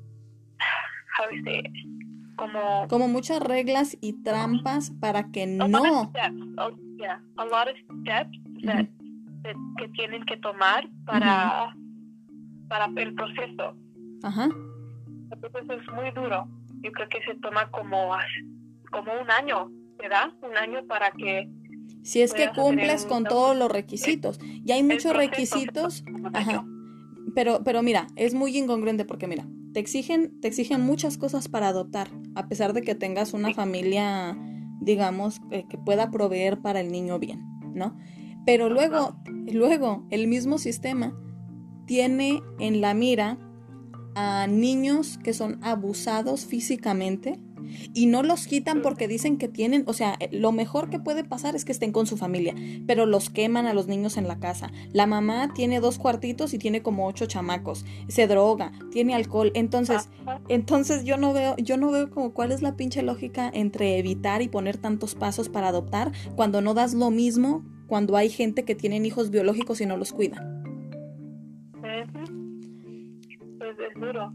[2.36, 6.12] como como muchas reglas y trampas para que no
[7.38, 8.88] a lot of steps that,
[9.78, 11.76] que tienen que tomar para,
[12.70, 13.76] para el proceso.
[14.24, 14.50] Ajá.
[15.32, 16.48] El proceso es muy duro.
[16.84, 18.12] Yo creo que se toma como,
[18.92, 20.32] como un año, ¿verdad?
[20.42, 21.50] Un año para que...
[22.04, 24.40] Si es que cumples con todos los requisitos.
[24.44, 26.04] Y hay muchos requisitos.
[26.34, 26.66] Ajá.
[27.34, 31.70] Pero, pero mira, es muy incongruente porque mira, te exigen, te exigen muchas cosas para
[31.70, 34.36] adoptar, a pesar de que tengas una familia
[34.84, 37.42] digamos, eh, que pueda proveer para el niño bien,
[37.74, 37.98] ¿no?
[38.46, 39.16] Pero luego,
[39.52, 41.18] luego, el mismo sistema
[41.86, 43.38] tiene en la mira
[44.16, 47.40] a niños que son abusados físicamente
[47.94, 51.56] y no los quitan porque dicen que tienen, o sea, lo mejor que puede pasar
[51.56, 52.56] es que estén con su familia,
[52.88, 54.72] pero los queman a los niños en la casa.
[54.92, 60.10] La mamá tiene dos cuartitos y tiene como ocho chamacos, se droga, tiene alcohol, entonces,
[60.50, 64.42] entonces yo no veo, yo no veo como cuál es la pinche lógica entre evitar
[64.42, 68.76] y poner tantos pasos para adoptar cuando no das lo mismo cuando hay gente que
[68.76, 70.50] tienen hijos biológicos y no los cuida.
[71.80, 72.08] Pues
[73.84, 74.34] es duro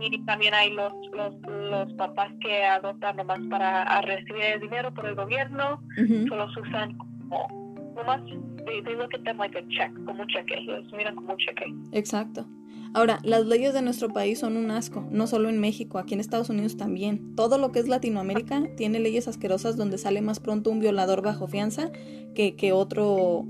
[0.00, 1.34] y también hay los, los,
[1.70, 6.96] los papás que adoptan nomás para recibir el dinero por el gobierno, solo los usan
[6.96, 8.22] como nomás,
[8.64, 11.64] they, look at them like a check, como un cheque, los miran como un cheque.
[11.92, 12.46] Exacto.
[12.94, 16.20] Ahora, las leyes de nuestro país son un asco, no solo en México, aquí en
[16.20, 17.34] Estados Unidos también.
[17.34, 21.48] Todo lo que es Latinoamérica tiene leyes asquerosas donde sale más pronto un violador bajo
[21.48, 21.90] fianza
[22.34, 23.46] que, que otro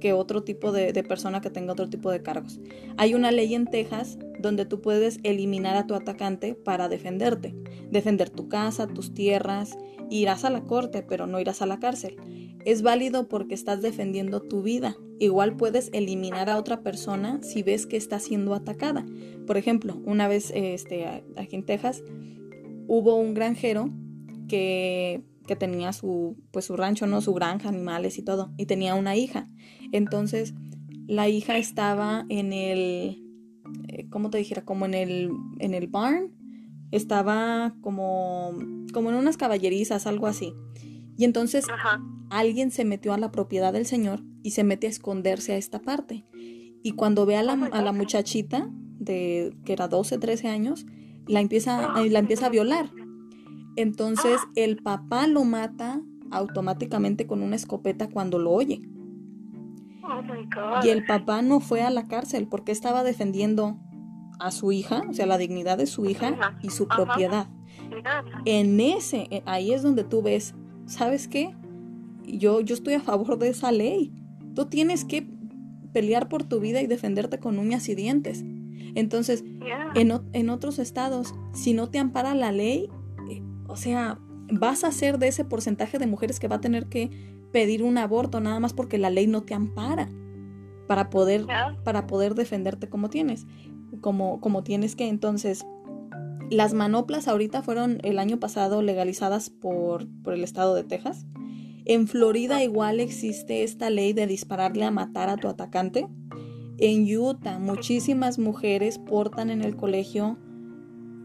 [0.00, 2.60] que otro tipo de, persona que tenga otro tipo de cargos.
[2.96, 7.54] Hay una ley en Texas donde tú puedes eliminar a tu atacante para defenderte,
[7.90, 9.76] defender tu casa, tus tierras,
[10.10, 12.16] irás a la corte, pero no irás a la cárcel.
[12.64, 14.96] Es válido porque estás defendiendo tu vida.
[15.18, 19.06] Igual puedes eliminar a otra persona si ves que está siendo atacada.
[19.46, 22.02] Por ejemplo, una vez este, aquí en Texas
[22.86, 23.90] hubo un granjero
[24.48, 27.20] que que tenía su, pues su rancho, ¿no?
[27.20, 28.52] Su granja, animales y todo.
[28.56, 29.48] Y tenía una hija.
[29.90, 30.54] Entonces,
[31.08, 33.24] la hija estaba en el,
[33.88, 34.64] eh, ¿cómo te dijera?
[34.64, 36.32] Como en el, en el barn.
[36.92, 38.52] Estaba como,
[38.92, 40.52] como en unas caballerizas, algo así.
[41.16, 41.66] Y entonces
[42.30, 45.80] alguien se metió a la propiedad del señor y se mete a esconderse a esta
[45.80, 46.24] parte.
[46.82, 50.86] Y cuando ve a la, oh a la muchachita, de, que era 12, 13 años,
[51.26, 52.90] la empieza, la empieza a violar.
[53.78, 58.80] Entonces el papá lo mata automáticamente con una escopeta cuando lo oye.
[60.02, 60.84] Oh my God.
[60.84, 63.78] Y el papá no fue a la cárcel porque estaba defendiendo
[64.40, 67.46] a su hija, o sea, la dignidad de su hija y su propiedad.
[68.44, 71.54] En ese, eh, ahí es donde tú ves, ¿sabes qué?
[72.24, 74.12] Yo, yo estoy a favor de esa ley.
[74.56, 75.24] Tú tienes que
[75.92, 78.42] pelear por tu vida y defenderte con uñas y dientes.
[78.96, 79.44] Entonces,
[79.94, 82.88] en, en otros estados, si no te ampara la ley,
[83.68, 84.18] o sea,
[84.52, 87.10] vas a ser de ese porcentaje de mujeres que va a tener que
[87.52, 90.08] pedir un aborto nada más porque la ley no te ampara
[90.86, 91.46] para poder,
[91.84, 93.46] para poder defenderte como tienes,
[94.00, 95.06] como, como tienes que.
[95.06, 95.66] Entonces,
[96.50, 101.26] las manoplas ahorita fueron el año pasado legalizadas por, por el estado de Texas.
[101.84, 106.08] En Florida igual existe esta ley de dispararle a matar a tu atacante.
[106.78, 110.38] En Utah muchísimas mujeres portan en el colegio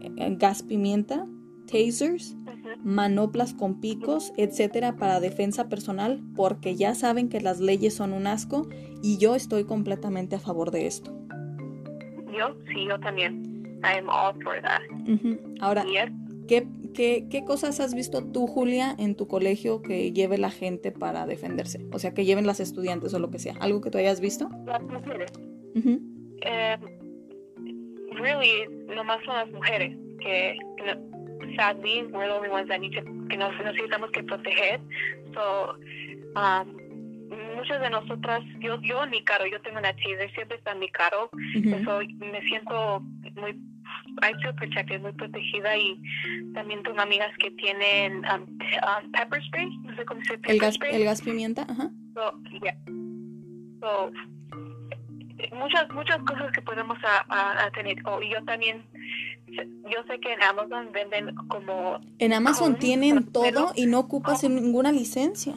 [0.00, 1.26] eh, gas pimienta
[1.66, 2.36] tasers,
[2.82, 8.26] manoplas con picos, etcétera, para defensa personal, porque ya saben que las leyes son un
[8.26, 8.68] asco
[9.02, 11.12] y yo estoy completamente a favor de esto.
[12.36, 13.78] Yo sí, yo también.
[13.84, 14.80] I am all for that.
[15.60, 15.84] Ahora,
[16.48, 20.90] ¿qué, qué, qué cosas has visto tú, Julia, en tu colegio que lleve la gente
[20.90, 21.86] para defenderse?
[21.92, 23.54] O sea, que lleven las estudiantes o lo que sea.
[23.60, 24.48] ¿Algo que tú hayas visto?
[24.64, 25.30] Las mujeres.
[25.74, 26.76] eh,
[28.12, 31.13] really, nomás son las mujeres que, que
[31.56, 34.80] sadly, we're the only ones that need to, que nos necesitamos que proteger.
[35.34, 35.76] So,
[36.36, 36.84] um,
[37.56, 40.80] muchas de nosotras, yo, yo en mi carro, yo tengo una teaser, siempre está en
[40.80, 43.02] mi carro, eso me siento
[43.36, 43.52] muy,
[44.22, 46.00] I feel protected, muy protegida y
[46.54, 50.52] también tengo amigas que tienen um, um, pepper spray, no sé cómo se dice.
[50.52, 51.90] El gas, el gas pimienta, ajá.
[52.14, 52.76] So, yeah.
[53.80, 54.12] so,
[55.52, 57.96] muchas muchas cosas que podemos a, tener.
[58.06, 58.82] Oh, y yo también,
[59.48, 62.00] yo sé que en Amazon venden como...
[62.18, 65.54] En Amazon tienen todo y no ocupas ninguna licencia.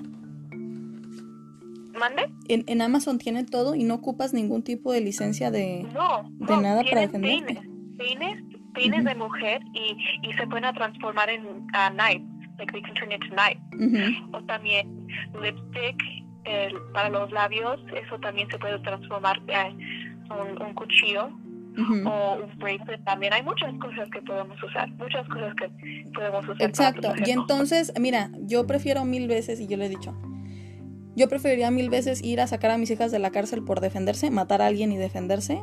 [2.00, 2.30] ¿Mande?
[2.48, 6.58] En, en, Amazon tienen todo y no ocupas ningún tipo de licencia de, no, de
[6.58, 7.62] nada para defenderte.
[7.98, 8.44] Peines,
[8.76, 12.22] peines, de mujer y, y se pueden transformar en uh, knives,
[12.60, 14.22] like they can turn into knives.
[14.32, 15.08] O también
[15.42, 15.98] lipstick
[16.94, 19.78] para los labios, eso también se puede transformar en
[20.62, 21.30] un, cuchillo
[22.06, 23.34] o un bracelet también.
[23.34, 26.62] Hay muchas cosas que podemos usar, muchas cosas que podemos usar.
[26.62, 27.14] Exacto.
[27.26, 30.16] Y entonces, mira, yo prefiero mil veces, y yo le he dicho,
[31.16, 34.30] yo preferiría mil veces ir a sacar a mis hijas de la cárcel por defenderse,
[34.32, 35.62] matar a alguien y defenderse,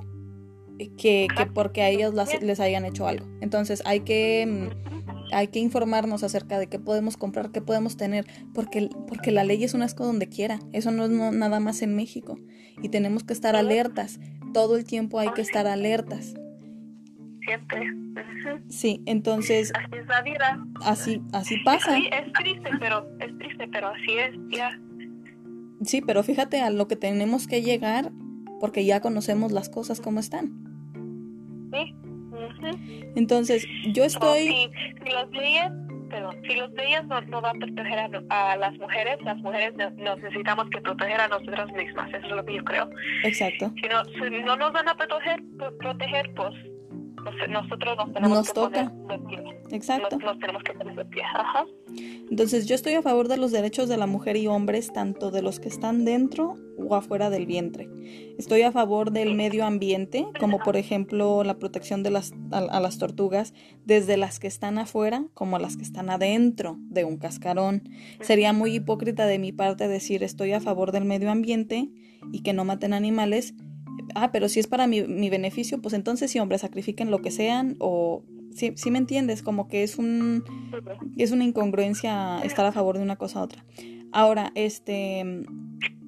[0.99, 3.27] que, que porque a ellas les hayan hecho algo.
[3.41, 4.94] Entonces hay que mm,
[5.33, 9.65] hay que informarnos acerca de qué podemos comprar, qué podemos tener, porque, porque la ley
[9.65, 12.39] es un asco donde quiera, eso no es nada más en México.
[12.83, 14.21] Y tenemos que estar alertas,
[14.53, 16.35] todo el tiempo hay que estar alertas.
[17.45, 17.93] Siempre.
[18.69, 19.73] Sí, entonces...
[19.75, 20.67] Así es la vida.
[20.83, 21.97] Así, así pasa.
[21.97, 24.81] Sí, es triste, pero, es triste, pero así es, ya.
[25.83, 28.13] Sí, pero fíjate a lo que tenemos que llegar
[28.61, 30.53] porque ya conocemos las cosas como están.
[31.73, 31.95] Sí.
[33.17, 34.71] Entonces, yo estoy...
[35.05, 35.71] si, los leyes,
[36.11, 37.99] perdón, si los leyes no, no van a proteger
[38.31, 42.55] a, las mujeres, las mujeres necesitamos que proteger a nosotras mismas, eso es lo que
[42.55, 42.89] yo creo.
[43.25, 43.73] Exacto.
[43.81, 45.41] Si no, si no nos van a proteger,
[45.79, 46.55] proteger pues
[47.49, 48.91] nosotros nos tenemos nos que toca.
[48.91, 49.61] poner de pie.
[49.71, 50.19] Exacto.
[50.19, 51.23] Nos, tenemos que poner de pie.
[51.23, 51.65] Ajá.
[52.31, 55.43] Entonces yo estoy a favor de los derechos de la mujer y hombres, tanto de
[55.43, 57.89] los que están dentro o afuera del vientre.
[58.39, 62.99] Estoy a favor del medio ambiente, como por ejemplo la protección de las, a, las
[62.99, 67.89] tortugas, desde las que están afuera como a las que están adentro de un cascarón.
[68.21, 71.91] Sería muy hipócrita de mi parte decir estoy a favor del medio ambiente
[72.33, 73.55] y que no maten animales,
[74.15, 77.31] ah, pero si es para mi, mi beneficio, pues entonces sí, hombre, sacrifiquen lo que
[77.31, 78.23] sean o...
[78.55, 80.45] Sí, sí me entiendes, como que es un
[81.17, 83.65] es una incongruencia estar a favor de una cosa u otra.
[84.13, 85.43] Ahora, este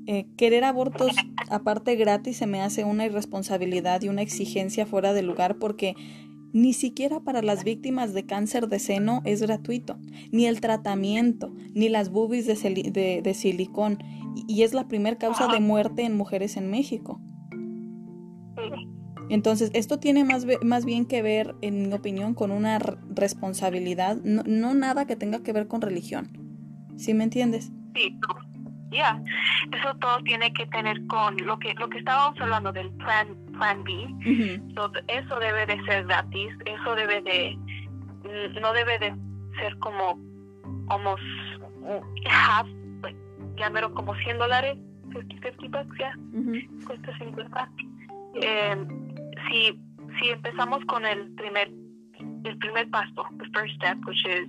[0.07, 1.17] eh, querer abortos
[1.51, 5.97] aparte gratis se me hace una irresponsabilidad y una exigencia fuera de lugar porque
[6.53, 9.99] ni siquiera para las víctimas de cáncer de seno es gratuito,
[10.31, 13.99] ni el tratamiento, ni las boobies de, de silicón,
[14.47, 17.21] y es la primera causa de muerte en mujeres en México.
[19.29, 24.75] Entonces, esto tiene más, más bien que ver, en mi opinión, con una responsabilidad, no,
[24.75, 26.29] nada que tenga que ver con religión.
[26.97, 27.73] ¿Sí me entiendes?
[27.95, 28.19] Sí,
[28.91, 29.21] ya.
[29.73, 33.85] Eso todo tiene que tener con lo que lo que estábamos hablando del plan plan
[33.85, 33.93] B.
[35.09, 36.53] eso debe de ser gratis.
[36.65, 37.59] Eso debe de
[38.61, 39.15] no debe de
[39.59, 40.19] ser como
[40.89, 41.23] almost
[42.29, 42.67] half,
[43.03, 43.19] like,
[43.57, 44.77] ya mero como 100 dólares,
[45.13, 46.15] 50, 50 bucks, ya.
[46.87, 47.71] Cuesta 50
[48.43, 48.77] eh,
[49.49, 49.79] si,
[50.19, 51.71] si empezamos con el primer,
[52.45, 54.49] el primer paso, the first step, which is,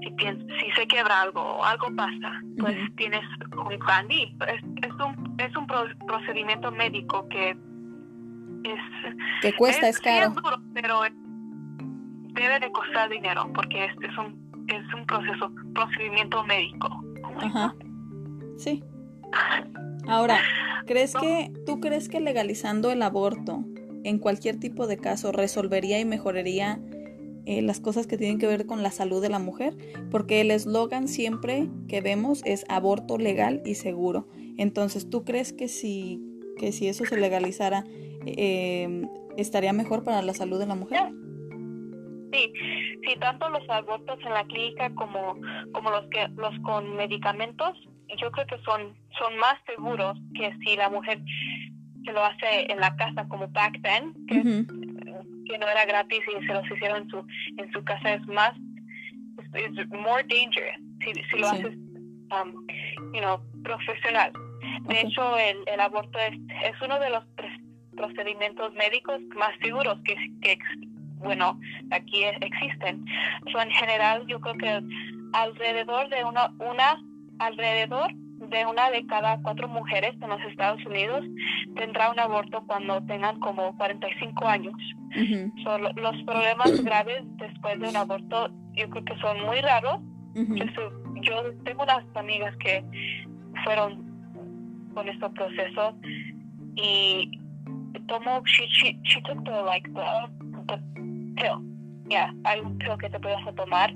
[0.00, 0.26] si,
[0.60, 3.22] si se quebra algo o algo pasa, pues tienes
[3.56, 4.32] un plan B.
[4.46, 5.66] Es, es un, es un
[6.06, 8.80] procedimiento médico que es...
[9.42, 10.34] Que cuesta, es, caro.
[10.74, 11.02] pero
[12.34, 16.88] debe de costar dinero porque es, es, un, es un proceso, procedimiento médico.
[17.40, 17.74] Ajá.
[18.56, 18.82] Sí.
[20.08, 20.38] Ahora,
[20.86, 23.64] ¿crees que tú crees que legalizando el aborto
[24.04, 26.80] en cualquier tipo de caso resolvería y mejoraría
[27.46, 29.76] eh, las cosas que tienen que ver con la salud de la mujer?
[30.10, 34.28] Porque el eslogan siempre que vemos es aborto legal y seguro.
[34.56, 36.20] Entonces, ¿tú crees que si,
[36.58, 37.84] que si eso se legalizara
[38.26, 39.06] eh,
[39.36, 41.10] estaría mejor para la salud de la mujer?
[42.32, 42.52] Sí,
[43.06, 45.36] sí, tanto los abortos en la clínica como,
[45.72, 47.74] como los que los con medicamentos
[48.16, 51.20] yo creo que son, son más seguros que si la mujer
[52.04, 54.42] se lo hace en la casa como back then, que,
[55.46, 58.52] que no era gratis y se los hicieron en su, en su casa, es más,
[59.54, 61.76] es more dangerous si, si lo haces,
[62.30, 62.66] um,
[63.12, 64.32] you know, profesional.
[64.88, 67.24] De hecho, el, el aborto es, es uno de los
[67.96, 70.58] procedimientos médicos más seguros que, que
[71.16, 71.58] bueno,
[71.90, 73.04] aquí existen.
[73.50, 74.80] So, en general, yo creo que
[75.32, 77.02] alrededor de una, una
[77.38, 78.12] alrededor
[78.50, 81.24] de una de cada cuatro mujeres en los Estados Unidos
[81.76, 84.74] tendrá un aborto cuando tengan como 45 años.
[85.96, 90.00] los problemas graves después de un aborto yo creo que son muy raros.
[90.34, 92.84] yo, tengo unas amigas que
[93.64, 94.06] fueron
[94.94, 95.96] con este proceso
[96.76, 97.30] y
[98.06, 100.02] tomó, she, she, she took the, like, the,
[100.68, 100.78] the
[101.36, 101.62] pill.
[102.08, 103.92] Yeah, hay un pill que te puedes tomar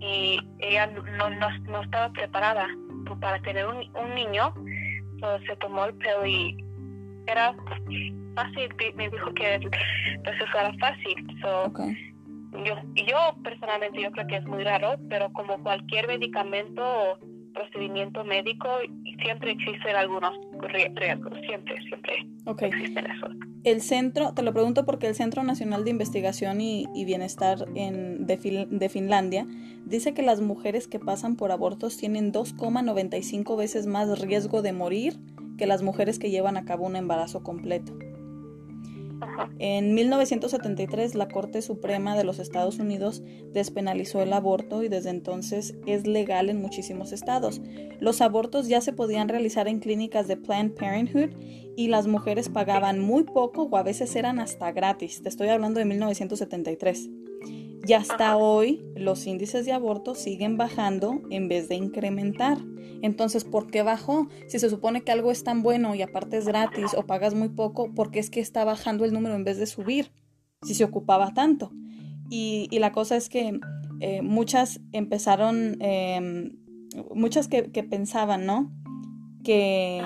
[0.00, 2.68] y ella no, no, no, estaba preparada
[3.20, 4.54] para tener un, un niño,
[5.14, 6.64] entonces se tomó el pill y
[7.26, 7.54] era
[8.34, 9.70] fácil, me dijo que el
[10.22, 11.38] proceso era fácil.
[11.40, 11.72] So,
[12.64, 17.18] yo, yo personalmente yo creo que es muy raro, pero como cualquier medicamento o
[17.52, 18.68] procedimiento médico,
[19.22, 20.34] siempre existen algunos
[20.68, 22.12] riesgos, siempre, siempre
[22.60, 23.30] existen esos.
[23.64, 28.66] El centro, te lo pregunto porque el Centro Nacional de Investigación y, Bienestar en, de,
[28.70, 29.46] de Finlandia
[29.84, 35.18] dice que las mujeres que pasan por abortos tienen 2,95 veces más riesgo de morir
[35.58, 37.92] que las mujeres que llevan a cabo un embarazo completo.
[39.58, 45.74] En 1973 la Corte Suprema de los Estados Unidos despenalizó el aborto y desde entonces
[45.86, 47.60] es legal en muchísimos estados.
[48.00, 51.30] Los abortos ya se podían realizar en clínicas de Planned Parenthood
[51.76, 55.22] y las mujeres pagaban muy poco o a veces eran hasta gratis.
[55.22, 57.10] Te estoy hablando de 1973.
[57.84, 62.58] Y hasta hoy los índices de aborto siguen bajando en vez de incrementar.
[63.02, 64.28] Entonces, ¿por qué bajó?
[64.46, 67.48] Si se supone que algo es tan bueno y aparte es gratis o pagas muy
[67.48, 70.12] poco, ¿por qué es que está bajando el número en vez de subir?
[70.62, 71.72] Si se ocupaba tanto.
[72.30, 73.58] Y, la cosa es que
[74.00, 76.56] eh, muchas empezaron, em,
[77.14, 78.72] muchas que, que, pensaban, ¿no?
[79.44, 80.00] Que,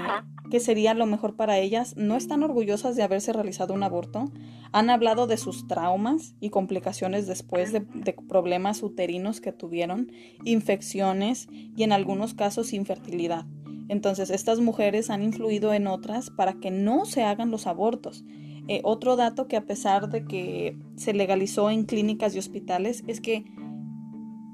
[0.51, 4.30] que sería lo mejor para ellas, no están orgullosas de haberse realizado un aborto,
[4.72, 7.80] han hablado de sus traumas y complicaciones después de,
[8.28, 10.12] problemas uterinos que tuvieron,
[10.44, 13.47] infecciones y en algunos casos infertilidad.
[13.88, 18.24] Entonces, estas mujeres han influido en otras para que no se hagan los abortos.
[18.68, 23.20] Eh, otro dato que a pesar de que se legalizó en clínicas y hospitales es
[23.20, 23.44] que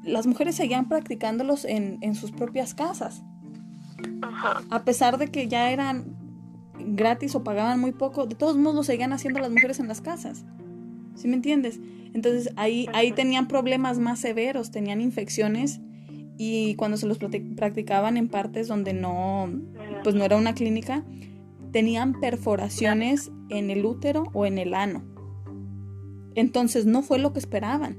[0.05, 3.25] las mujeres seguían practicándolos en, en sus propias casas.
[4.71, 6.17] A pesar de que ya eran
[6.79, 10.01] gratis o pagaban muy poco, de todos modos lo seguían haciendo las mujeres en las
[10.01, 10.45] casas.
[11.15, 11.81] ¿Sí me entiendes?
[12.15, 15.81] Entonces ahí, ahí tenían problemas más severos, tenían infecciones
[16.39, 19.49] y cuando se los practicaban en partes donde no,
[20.03, 21.05] pues no era una clínica,
[21.71, 25.05] tenían perforaciones en el útero o en el ano.
[26.35, 27.97] Entonces no fue lo que esperaban,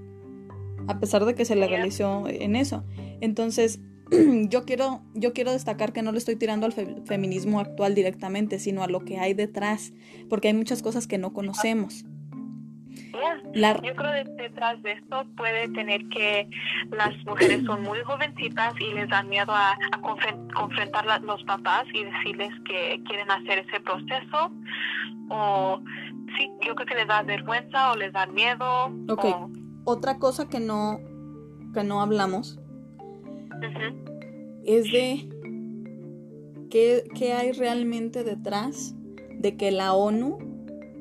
[0.87, 2.83] a pesar de que se legalizó en eso.
[3.21, 3.79] Entonces
[4.49, 6.73] yo quiero, yo quiero destacar que no le estoy tirando al
[7.05, 9.93] feminismo actual directamente, sino a lo que hay detrás,
[10.29, 12.05] porque hay muchas cosas que no conocemos.
[13.53, 16.49] Yo creo que detrás de esto puede tener que
[16.91, 19.77] las mujeres son muy jovencitas y les da miedo a,
[20.53, 24.51] confrontar a los papás y decirles que quieren hacer ese proceso.
[25.29, 25.79] O
[26.37, 28.91] sí, yo creo que les da vergüenza o les da miedo.
[29.09, 29.25] Ok.
[29.85, 30.99] Otra cosa que no,
[31.73, 32.59] que no hablamos
[34.65, 35.29] es de
[36.69, 38.95] qué, hay realmente detrás
[39.39, 40.37] de que la ONU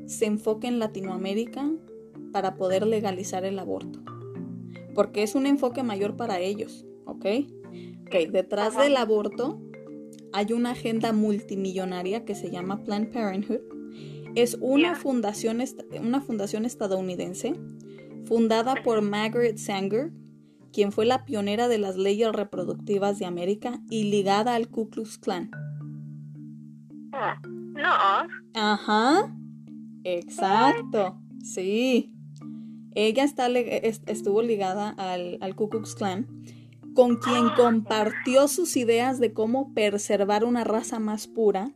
[0.07, 1.71] se enfoque en Latinoamérica
[2.33, 4.01] para poder legalizar el aborto.
[4.95, 7.27] Porque es un enfoque mayor para ellos, ¿ok?
[8.07, 9.59] Ok, detrás del aborto
[10.33, 13.61] hay una agenda multimillonaria que se llama Planned Parenthood.
[14.35, 15.63] Es una, fundación,
[16.01, 17.55] una fundación estadounidense
[18.25, 20.11] fundada por Margaret Sanger,
[20.73, 25.19] quien fue la pionera de las leyes reproductivas de América y ligada al Ku Klux
[25.19, 25.51] Klan.
[27.75, 27.91] No.
[28.55, 29.35] Ajá.
[30.05, 31.19] Exacto.
[31.43, 32.13] Sí.
[32.95, 36.27] Ella está, estuvo ligada al, al Ku Klux Klan,
[36.95, 37.55] con quien ah.
[37.57, 41.73] compartió sus ideas de cómo preservar una raza más pura.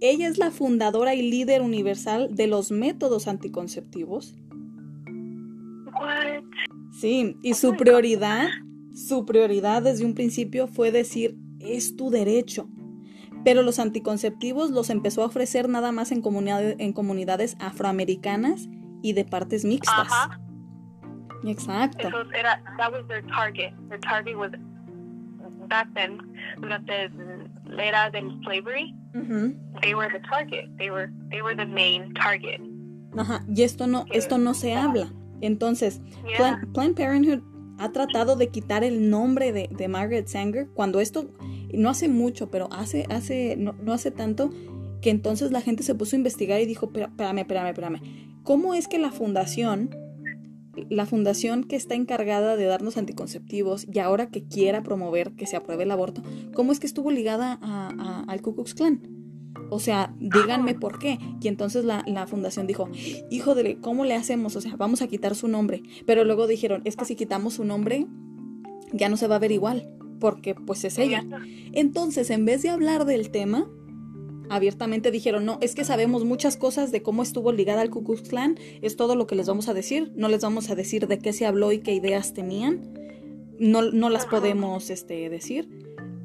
[0.00, 4.34] Ella es la fundadora y líder universal de los métodos anticonceptivos.
[7.00, 8.48] Sí, y su prioridad,
[8.94, 12.68] su prioridad desde un principio fue decir, es tu derecho.
[13.42, 18.68] Pero los anticonceptivos los empezó a ofrecer nada más en, comunidades, en comunidades afroamericanas
[19.02, 20.10] y de partes mixtas.
[20.10, 20.40] Ajá.
[21.44, 22.06] Exacto.
[22.06, 23.72] Eso era, that was their target.
[23.88, 24.50] Their target was
[25.68, 26.18] back then,
[26.60, 27.08] durante
[27.64, 28.94] la era del slavery,
[29.80, 30.68] they were the target.
[30.76, 32.60] They were, they were the main target.
[33.16, 35.10] Ajá, y esto no, esto no se habla.
[35.40, 36.00] Entonces,
[36.72, 37.40] Planned Parenthood
[37.80, 41.30] ha tratado de quitar el nombre de, Margaret Sanger cuando esto
[41.72, 44.50] no hace mucho, pero hace, hace, no, hace tanto
[45.00, 48.00] que entonces la gente se puso a investigar y dijo, espérame, espérame, espérame,
[48.42, 49.96] ¿cómo es que la fundación,
[50.90, 55.56] la fundación que está encargada de darnos anticonceptivos y ahora que quiera promover que se
[55.56, 56.22] apruebe el aborto,
[56.52, 57.58] cómo es que estuvo ligada
[58.28, 59.19] al Ku Klux Klan?
[59.70, 61.18] O sea, díganme por qué.
[61.40, 62.88] Y entonces la, fundación dijo,
[63.30, 64.56] hijo de, ¿cómo le hacemos?
[64.56, 65.82] O sea, vamos a quitar su nombre.
[66.06, 68.06] Pero luego dijeron, es que si quitamos su nombre,
[68.92, 71.24] ya no se va a ver igual, porque pues es ella.
[71.72, 73.68] Entonces, en vez de hablar del tema,
[74.50, 78.28] abiertamente dijeron, no, es que sabemos muchas cosas de cómo estuvo ligada al Ku Klux
[78.28, 81.18] Klan, es todo lo que les vamos a decir, no les vamos a decir de
[81.18, 82.92] qué se habló y qué ideas tenían,
[83.60, 85.68] no, no las podemos este, decir,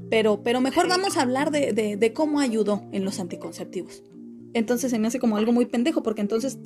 [0.10, 4.04] pero, pero mejor vamos a hablar de, de, de cómo ayudó en los anticonceptivos.
[4.54, 6.60] Entonces se me hace como algo muy pendejo, porque entonces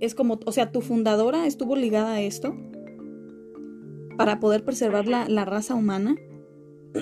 [0.00, 2.56] es como, o sea, tu fundadora estuvo ligada a esto
[4.16, 6.16] para poder preservar la, la raza humana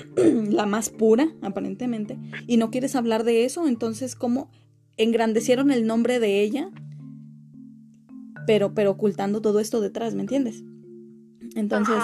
[0.49, 2.17] la más pura, aparentemente,
[2.47, 4.49] y no quieres hablar de eso, entonces, ¿cómo
[4.97, 6.69] engrandecieron el nombre de ella?
[8.47, 10.63] Pero, pero ocultando todo esto detrás, ¿me entiendes?
[11.55, 11.97] Entonces,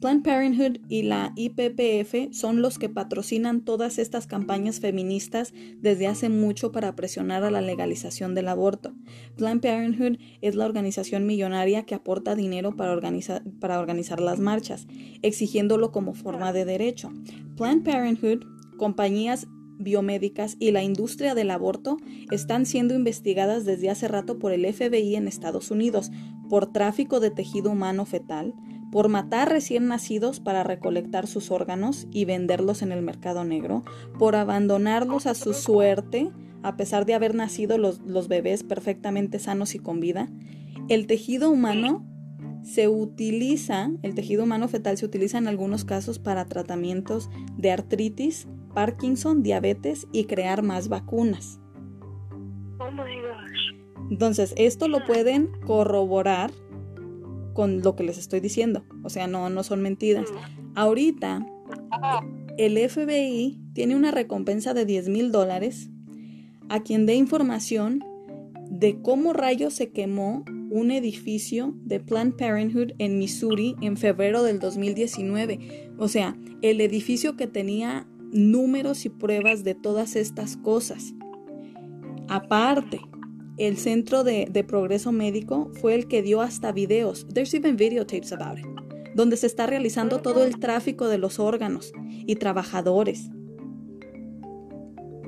[0.00, 6.28] Planned Parenthood y la IPPF son los que patrocinan todas estas campañas feministas desde hace
[6.28, 8.94] mucho para presionar a la legalización del aborto.
[9.36, 13.00] Planned Parenthood es la organización millonaria que aporta dinero para,
[13.58, 14.86] para organizar las marchas,
[15.22, 17.10] exigiéndolo como forma de derecho.
[17.56, 18.44] Planned Parenthood,
[18.76, 19.46] compañías
[19.78, 21.96] biomédicas y la industria del aborto
[22.30, 26.10] están siendo investigadas desde hace rato por el FBI en Estados Unidos
[26.48, 28.54] por tráfico de tejido humano fetal,
[28.90, 33.84] por matar recién nacidos para recolectar sus órganos y venderlos en el mercado negro,
[34.18, 36.30] por abandonarlos a su suerte
[36.62, 40.28] a pesar de haber nacido los, los bebés perfectamente sanos y con vida.
[40.88, 42.04] El tejido humano
[42.62, 48.48] se utiliza, el tejido humano fetal se utiliza en algunos casos para tratamientos de artritis,
[48.74, 51.60] Parkinson, diabetes y crear más vacunas.
[52.78, 54.10] Oh my gosh.
[54.10, 56.50] Entonces, esto lo pueden corroborar
[57.56, 58.84] con lo que les estoy diciendo.
[59.02, 60.28] O sea, no, no son mentiras.
[60.74, 61.46] Ahorita,
[62.58, 65.88] el FBI tiene una recompensa de 10 mil dólares
[66.68, 68.04] a quien dé información
[68.68, 74.58] de cómo rayos se quemó un edificio de Planned Parenthood en Missouri en febrero del
[74.58, 75.92] 2019.
[75.96, 81.14] O sea, el edificio que tenía números y pruebas de todas estas cosas.
[82.28, 83.00] Aparte,
[83.56, 88.32] el Centro de, de, Progreso Médico fue el que dio hasta videos, there's even videotapes
[88.32, 88.66] about it,
[89.14, 91.92] donde se está realizando todo el tráfico de los órganos
[92.26, 93.30] y trabajadores,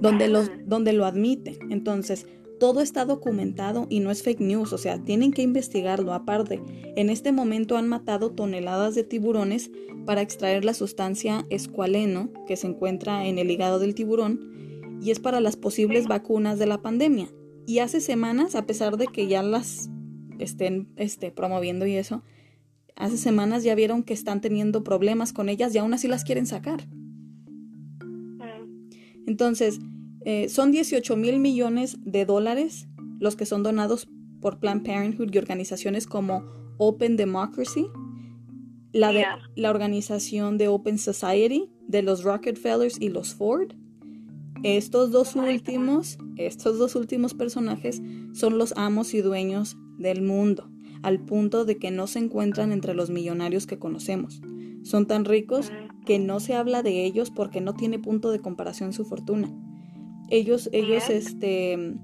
[0.01, 1.57] donde, los, donde lo admiten.
[1.71, 2.27] Entonces,
[2.61, 6.13] todo está documentado y no es fake news, o sea, tienen que investigarlo.
[6.13, 6.61] Aparte,
[6.97, 9.71] en este momento han matado toneladas de tiburones
[10.05, 15.21] para extraer la sustancia escualeno que se encuentra en el hígado del tiburón y es
[15.21, 17.29] para las posibles vacunas de la pandemia.
[17.69, 19.91] Y hace semanas, a pesar de que ya las
[20.39, 22.23] estén este, promoviendo y eso,
[22.97, 26.47] hace semanas ya vieron que están teniendo problemas con ellas y aún así las quieren
[26.47, 26.89] sacar.
[29.27, 29.81] Entonces,
[30.25, 32.89] eh, son 18 mil millones de dólares
[33.21, 34.09] los que son donados
[34.41, 36.45] por Planned Parenthood y organizaciones como
[36.79, 37.87] Open Democracy,
[38.95, 43.75] la, de, la organización de Open Society, de los Rockefellers y los Ford,
[44.63, 48.03] estos dos últimos, estos dos últimos personajes
[48.33, 50.71] son los amos y dueños del mundo,
[51.03, 54.41] al punto de que no se encuentran entre los millonarios que conocemos.
[54.83, 55.71] Son tan ricos
[56.07, 59.53] que no se habla de ellos porque no tiene punto de comparación su fortuna.
[60.31, 61.97] Ellos, ellos, este,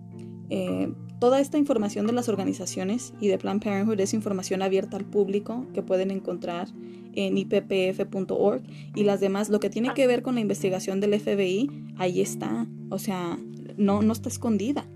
[0.50, 5.04] eh, toda esta información de las organizaciones y de Planned Parenthood es información abierta al
[5.04, 6.68] público que pueden encontrar
[7.16, 8.62] en ippf.org
[8.94, 12.66] y las demás, lo que tiene que ver con la investigación del FBI, ahí está,
[12.90, 13.38] o sea,
[13.76, 14.86] no, no está escondida.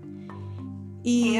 [1.03, 1.37] Y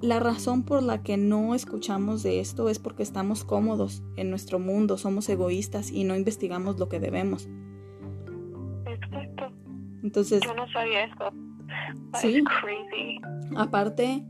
[0.00, 4.58] la razón por la que no escuchamos de esto es porque estamos cómodos en nuestro
[4.58, 7.48] mundo, somos egoístas y no investigamos lo que debemos.
[8.84, 9.52] Exacto.
[10.02, 11.32] Entonces, Yo no sabía eso.
[12.20, 12.42] Sí.
[12.44, 13.20] crazy.
[13.56, 14.24] aparte,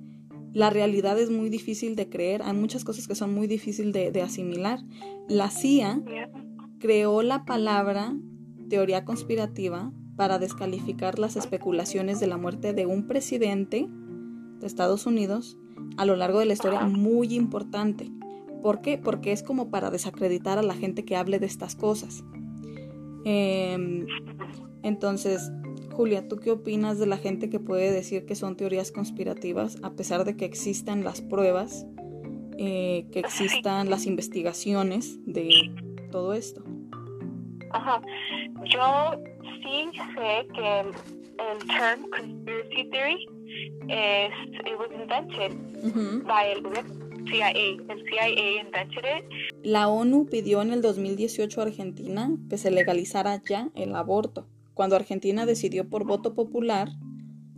[0.56, 4.22] la realidad es muy difícil de creer, hay muchas cosas que son muy difíciles de,
[4.22, 4.80] asimilar.
[5.28, 6.02] La CIA
[6.78, 8.16] creó la palabra
[8.70, 13.86] teoría conspirativa para descalificar las especulaciones de la muerte de un presidente
[14.58, 15.58] de Estados Unidos
[15.98, 18.10] a lo largo de la historia muy importante.
[18.62, 18.96] ¿Por qué?
[18.96, 22.24] Porque es como para desacreditar a la gente que hable de estas cosas.
[23.26, 24.06] Em,
[24.82, 25.52] entonces,
[25.96, 29.92] Julia, ¿tú qué opinas de la gente que puede decir que son teorías conspirativas a
[29.92, 31.86] pesar de que existan las pruebas,
[32.58, 35.72] eh, que existan las investigaciones de
[36.10, 36.62] todo esto?
[37.70, 38.02] Ajá.
[38.66, 40.92] Yo sí sé que el,
[41.66, 43.26] term conspiracy theory
[43.88, 44.32] es
[44.66, 46.92] it was invented by el gobierno
[47.30, 47.50] CIA.
[47.52, 49.24] El CIA invented it.
[49.62, 54.94] La ONU pidió en el 2018 a Argentina que se legalizara ya el aborto, cuando
[54.94, 56.90] Argentina decidió por voto popular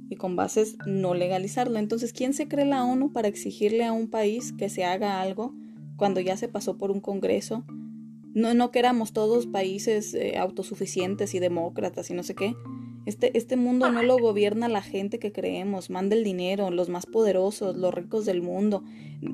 [0.08, 1.80] y con bases no legalizarlo.
[1.80, 5.52] Entonces, ¿quién se cree la ONU para exigirle a un país que se haga algo
[5.96, 7.64] cuando ya se pasó por un Congreso?
[8.34, 12.54] No, no que éramos todos países eh, autosuficientes y demócratas y no sé qué.
[13.04, 17.04] Este, este mundo no lo gobierna la gente que creemos, manda el dinero, los más
[17.04, 18.84] poderosos, los ricos del mundo.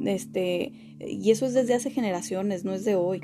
[0.07, 3.21] Este, y eso es desde hace generaciones, no es de hoy.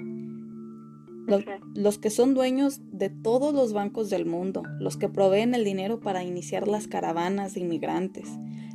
[1.31, 5.64] Los, los, que son dueños de todos los bancos del mundo, los que proveen el
[5.64, 8.28] dinero para iniciar las caravanas de inmigrantes,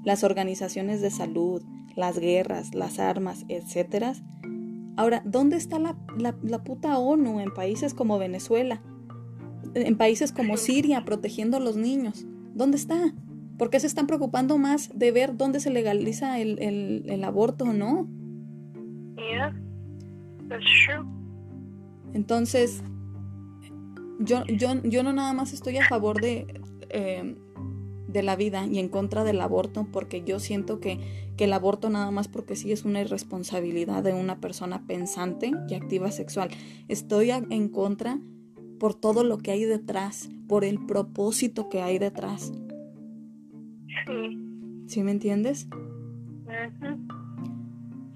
[0.04, 1.62] las organizaciones de salud,
[1.96, 4.16] las guerras, las armas, etc.
[4.98, 8.82] Ahora, ¿dónde está la, la, puta ONU en países como Venezuela?
[9.74, 12.26] En países como Siria, protegiendo a los niños.
[12.54, 13.14] ¿Dónde está?
[13.58, 17.66] ¿Por qué se están preocupando más de ver dónde se legaliza el, el, el aborto
[17.66, 18.08] o no?
[19.18, 19.54] Yeah,
[20.50, 21.15] that's true.
[22.16, 22.82] Entonces,
[24.20, 27.36] yo, yo, yo no nada más estoy a favor de, eh,
[28.08, 30.98] de la vida y en contra del aborto porque yo siento que,
[31.36, 35.74] que, el aborto nada más porque sí es una irresponsabilidad de una persona pensante y
[35.74, 36.50] activa sexual.
[36.88, 38.22] Estoy en contra
[38.80, 42.54] por todo lo que hay detrás, por el propósito que hay detrás.
[44.08, 44.40] Sí.
[44.88, 45.68] ¿Sí me entiendes?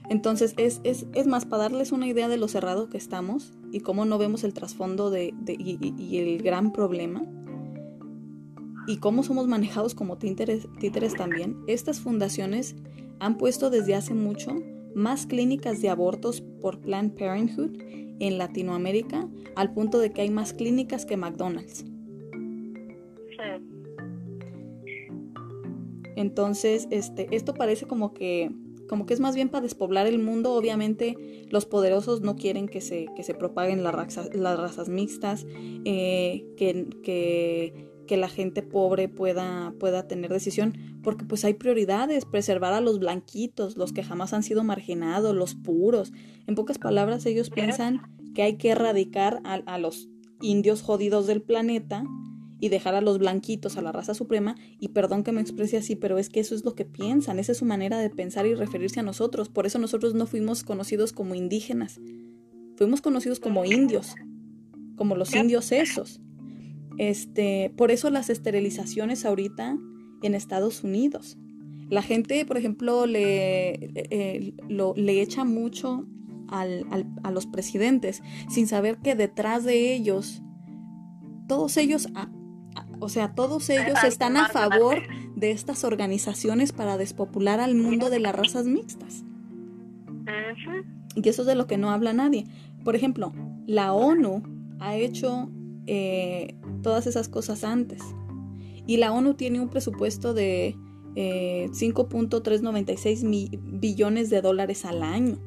[0.09, 3.81] Entonces, es, es, es, más, para darles una idea de lo cerrado que estamos y
[3.81, 7.23] cómo no vemos el trasfondo de, de y, y, el gran problema
[8.87, 12.75] y cómo somos manejados como títeres, títeres también, estas fundaciones
[13.19, 14.55] han puesto desde hace mucho
[14.95, 17.77] más clínicas de abortos por Planned Parenthood
[18.19, 21.85] en Latinoamérica, al punto de que hay más clínicas que McDonald's.
[26.15, 28.51] Entonces, este, esto parece como que
[28.89, 30.53] como que es más bien para despoblar el mundo.
[30.53, 31.15] Obviamente
[31.49, 35.45] los poderosos no quieren que se, que se propaguen las razas, las razas mixtas,
[35.85, 40.73] eh, que, que, que, la gente pobre pueda, pueda tener decisión,
[41.03, 45.53] porque pues hay prioridades, preservar a los blanquitos, los que jamás han sido marginados, los
[45.53, 46.11] puros.
[46.47, 48.01] En pocas palabras, ellos piensan
[48.33, 50.09] que hay que erradicar a, a los
[50.41, 52.03] indios jodidos del planeta
[52.59, 55.95] y dejar a los blanquitos, a la raza suprema, y perdón que me exprese así,
[55.95, 58.53] pero es que eso es lo que piensan, esa es su manera de pensar y
[58.53, 61.99] referirse a nosotros, por eso nosotros no fuimos conocidos como indígenas,
[62.75, 64.15] fuimos conocidos como indios,
[64.95, 66.21] como los indios esos.
[66.97, 69.77] Este, por eso las esterilizaciones ahorita
[70.21, 71.37] en Estados Unidos.
[71.89, 76.05] La gente, por ejemplo, le, eh, lo, le echa mucho
[76.49, 80.41] al, al, a los presidentes sin saber que detrás de ellos,
[81.47, 82.09] todos ellos
[82.99, 84.97] o sea, todos ellos están a favor
[85.35, 89.23] de estas organizaciones para despopular al mundo de las razas mixtas.
[91.15, 92.45] Y eso es de lo que no habla nadie.
[92.83, 93.33] Por ejemplo,
[93.65, 94.43] la ONU
[94.79, 95.49] ha hecho
[95.87, 98.01] eh, todas esas cosas antes.
[98.85, 100.75] Y la ONU tiene un presupuesto de
[101.15, 105.39] eh, 5.396 billones de dólares al año.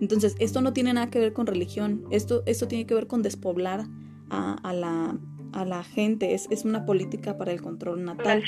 [0.00, 2.04] Entonces, esto no tiene nada que ver con religión.
[2.10, 3.86] Esto, esto tiene que ver con despoblar
[4.28, 5.18] a, a la
[5.56, 8.42] a la gente, es, es una política para el control natal.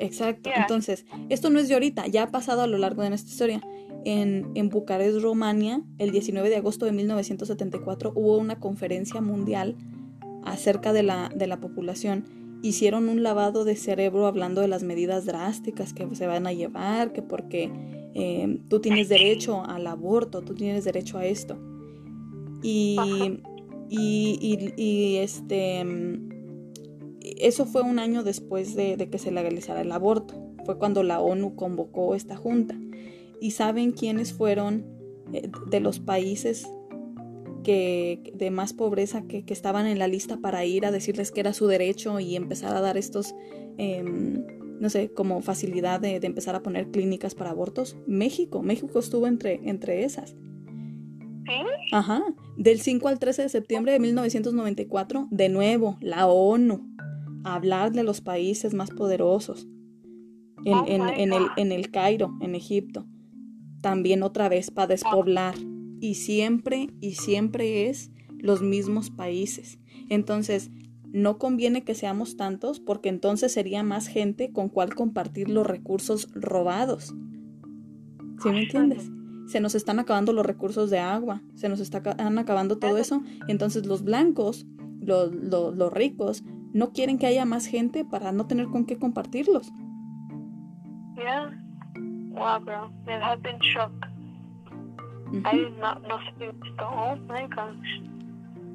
[0.00, 0.50] Exacto.
[0.54, 3.62] Entonces, esto no es de ahorita, ya ha pasado a lo largo de nuestra historia.
[4.04, 9.76] En, en Bucarest, Rumania, el 19 de agosto de 1974, hubo una conferencia mundial
[10.44, 12.26] acerca de la, de la población.
[12.62, 17.14] Hicieron un lavado de cerebro hablando de las medidas drásticas que se van a llevar,
[17.14, 17.70] que porque
[18.14, 21.56] eh, tú tienes derecho al aborto, tú tienes derecho a esto.
[22.62, 22.96] Y,
[23.88, 25.84] y, este,
[27.38, 30.34] eso fue un año después de, que se legalizara el aborto.
[30.64, 32.78] Fue cuando la ONU convocó esta junta.
[33.40, 34.84] ¿Y saben quiénes fueron
[35.32, 36.66] eh, de los países
[37.62, 41.52] que, de más pobreza que, estaban en la lista para ir a decirles que era
[41.52, 43.34] su derecho y empezar a dar estos,
[43.76, 44.44] em,
[44.80, 47.96] no sé, como facilidad de, de, empezar a poner clínicas para abortos?
[48.06, 48.62] México.
[48.62, 50.34] México estuvo entre, entre esas.
[51.92, 52.22] Ajá.
[52.56, 56.88] Del 5 al 13 de septiembre de 1994, de nuevo, la ONU,
[57.44, 59.68] a hablar de los países más poderosos.
[60.64, 63.06] En, oh en, el, en el Cairo, en Egipto.
[63.82, 65.54] También otra vez para despoblar.
[66.00, 69.78] Y siempre, y siempre es los mismos países.
[70.08, 70.70] Entonces,
[71.12, 76.28] no conviene que seamos tantos porque entonces sería más gente con cual compartir los recursos
[76.34, 77.14] robados.
[78.42, 79.10] ¿Sí me entiendes?
[79.46, 83.22] Se nos están acabando los recursos de agua, se nos están acabando todo eso.
[83.48, 84.66] Entonces los blancos,
[85.00, 88.98] los, los, los ricos, no quieren que haya más gente para no tener con qué
[88.98, 89.72] compartirlos.
[91.16, 91.50] Yeah.
[92.32, 92.90] Wow, bro.
[93.06, 93.90] It has been shock.
[95.44, 96.18] I did not know
[96.78, 98.02] Oh my gosh.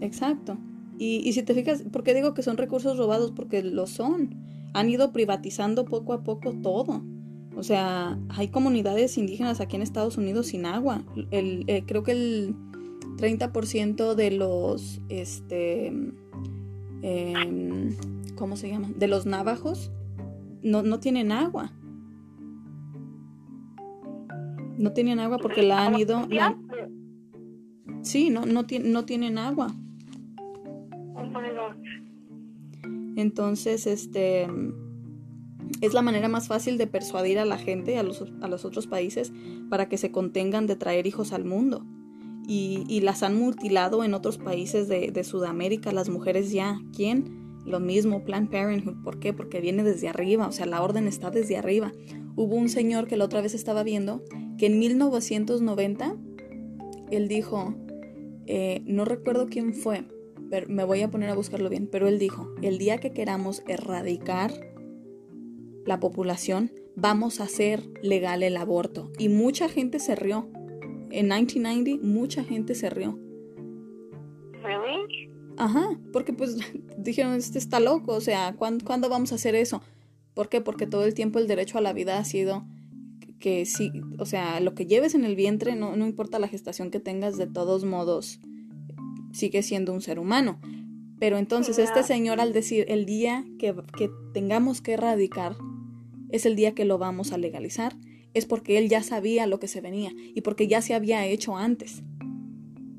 [0.02, 0.58] Exacto.
[0.98, 3.32] Y, y si te fijas, ¿por qué digo que son recursos robados?
[3.32, 4.36] Porque lo son.
[4.74, 7.04] Han ido privatizando poco a poco todo.
[7.56, 11.04] O sea, hay comunidades indígenas aquí en Estados Unidos sin agua.
[11.32, 12.56] El, eh, creo que el
[13.18, 15.88] 30% de los, este,
[17.02, 17.95] em,
[18.36, 18.89] ¿cómo se llama?
[18.95, 19.91] De los navajos,
[20.64, 21.74] no, no tienen agua.
[24.78, 26.28] No tienen agua porque la han ido...
[28.02, 29.76] Sí, no, no, no tienen agua.
[33.16, 34.47] Entonces, este
[35.82, 38.88] es la manera más fácil de persuadir a la gente, a los, a los otros
[38.88, 39.34] países,
[39.70, 41.86] para que se contengan de traer hijos al mundo.
[42.48, 46.80] Y, y las han mutilado en otros países de, de, Sudamérica, las mujeres ya.
[46.96, 47.60] ¿Quién?
[47.66, 49.04] Lo mismo, Planned Parenthood.
[49.04, 49.34] ¿Por qué?
[49.34, 51.92] Porque viene desde arriba, o sea, la orden está desde arriba.
[52.36, 54.24] Hubo un señor que la otra vez estaba viendo
[54.58, 56.16] que en 1990
[57.10, 57.76] él dijo,
[58.46, 60.06] eh, no recuerdo quién fue,
[60.50, 63.64] pero me voy a poner a buscarlo bien, pero él dijo, el día que queramos
[63.68, 64.71] erradicar
[65.86, 69.12] la población, vamos a hacer legal el aborto.
[69.18, 70.50] Y mucha gente se rió.
[71.10, 73.20] En 1990 mucha gente se rió.
[74.64, 75.30] ¿Really?
[75.58, 76.58] Ajá, porque pues
[76.98, 79.82] dijeron, este está loco, o sea, ¿cuándo, vamos a hacer eso?
[80.34, 80.62] ¿Por qué?
[80.62, 82.66] Porque todo el tiempo el derecho a la vida ha sido
[83.40, 86.92] que sí, o sea, lo que lleves en el vientre, no, no importa la gestación
[86.92, 88.40] que tengas, de todos modos,
[89.34, 90.60] sigue siendo un ser humano.
[91.22, 95.56] Pero entonces este señor al decir el día que, que, tengamos que erradicar
[96.30, 97.96] es el día que lo vamos a legalizar,
[98.34, 101.58] es porque él ya sabía lo que se venía y porque ya se había hecho
[101.58, 102.02] antes.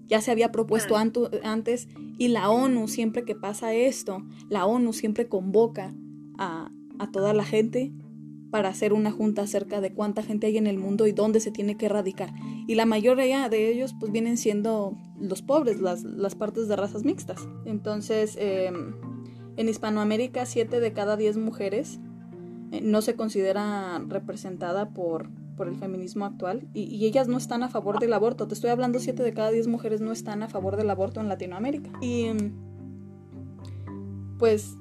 [0.07, 5.27] Ya se había propuesto antes y la ONU siempre que pasa esto, la ONU siempre
[5.27, 5.93] convoca
[6.39, 6.71] a,
[7.01, 7.91] a toda la gente
[8.53, 11.51] para hacer una junta acerca de cuánta gente hay en el mundo y dónde se
[11.51, 12.35] tiene que erradicar.
[12.69, 17.03] Y la mayoría de ellos pues vienen siendo los pobres, las, las partes de razas
[17.03, 17.49] mixtas.
[17.65, 18.93] Entonces, em,
[19.57, 21.99] en Hispanoamérica, 7 de cada 10 mujeres
[22.73, 27.63] eh, no se considera representada por, por el feminismo actual y, y, ellas no están
[27.63, 28.49] a favor del aborto.
[28.49, 31.29] Te estoy hablando, 7 de cada 10 mujeres no están a favor del aborto en
[31.29, 31.91] Latinoamérica.
[32.03, 32.27] Y
[34.39, 34.77] pues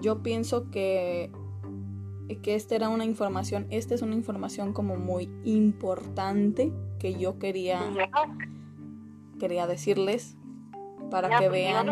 [0.00, 1.30] yo pienso que
[2.42, 7.80] que esta era una información, esta es una información como muy importante que yo quería
[9.38, 10.36] quería decirles
[11.10, 11.88] para que pues, vean.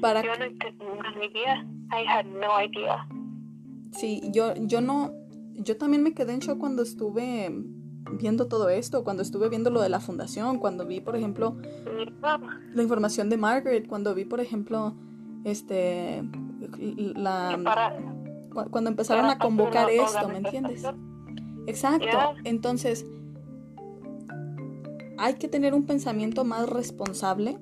[0.00, 1.66] Para yo no idea.
[1.90, 3.06] I had no idea.
[3.92, 5.12] Sí, yo yo no
[5.54, 7.50] yo también me quedé en shock cuando estuve
[8.12, 11.56] viendo todo esto, cuando estuve viendo lo de la fundación, cuando vi, por ejemplo,
[12.74, 14.94] la información de Margaret, cuando vi, por ejemplo,
[15.44, 16.22] este
[17.16, 17.58] la
[18.70, 20.84] cuando empezaron a convocar esto, ¿me entiendes?
[21.66, 22.34] Exacto.
[22.44, 23.06] Entonces,
[25.18, 27.58] hay que tener un pensamiento más responsable,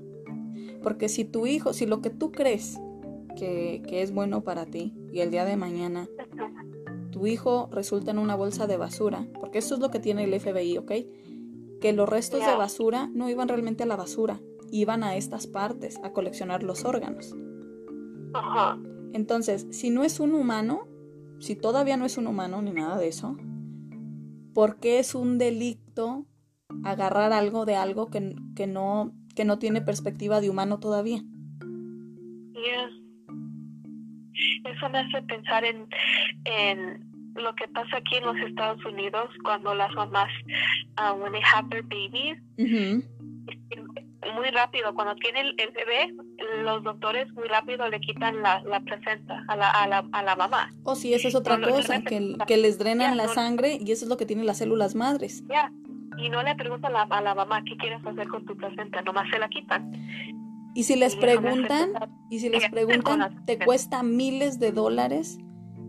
[0.83, 2.79] porque si tu hijo, si lo que tú crees
[3.37, 6.09] que, que es bueno para ti y el día de mañana
[7.11, 10.39] tu hijo resulta en una bolsa de basura, porque eso es lo que tiene el
[10.39, 10.93] FBI, ¿ok?
[11.81, 14.41] Que los restos de basura no iban realmente a la basura,
[14.71, 17.35] iban a estas partes a coleccionar los órganos.
[18.35, 18.79] Ajá.
[19.13, 20.87] Entonces, si no es un humano,
[21.41, 23.37] si todavía no es un humano ni nada de eso,
[24.55, 26.27] ¿por qué es un delito
[26.85, 31.23] agarrar algo de algo que, que no, que no tiene perspectiva de humano todavía?
[34.65, 35.89] Eso me hace pensar en,
[36.45, 40.31] en lo que pasa aquí en los Estados Unidos cuando las mamás,
[40.99, 42.39] uh, when they have their babies,
[44.35, 46.15] muy rápido, cuando tiene el, bebé,
[46.63, 50.37] los doctores muy rápido le quitan la, la placenta a la, a, la, a la
[50.37, 50.73] mamá.
[50.85, 54.05] O oh, sí, esa es otra cosa, que, que, les drenan la sangre y eso
[54.05, 55.45] es lo que tienen las células madres.
[55.49, 55.73] Ya,
[56.19, 59.03] y no le preguntan a la, a la mamá qué quieres hacer con tu placenta,
[59.03, 59.93] nomás se la quitan.
[60.75, 61.93] Y si les preguntan,
[62.31, 65.39] y si les preguntan, te cuesta miles de dólares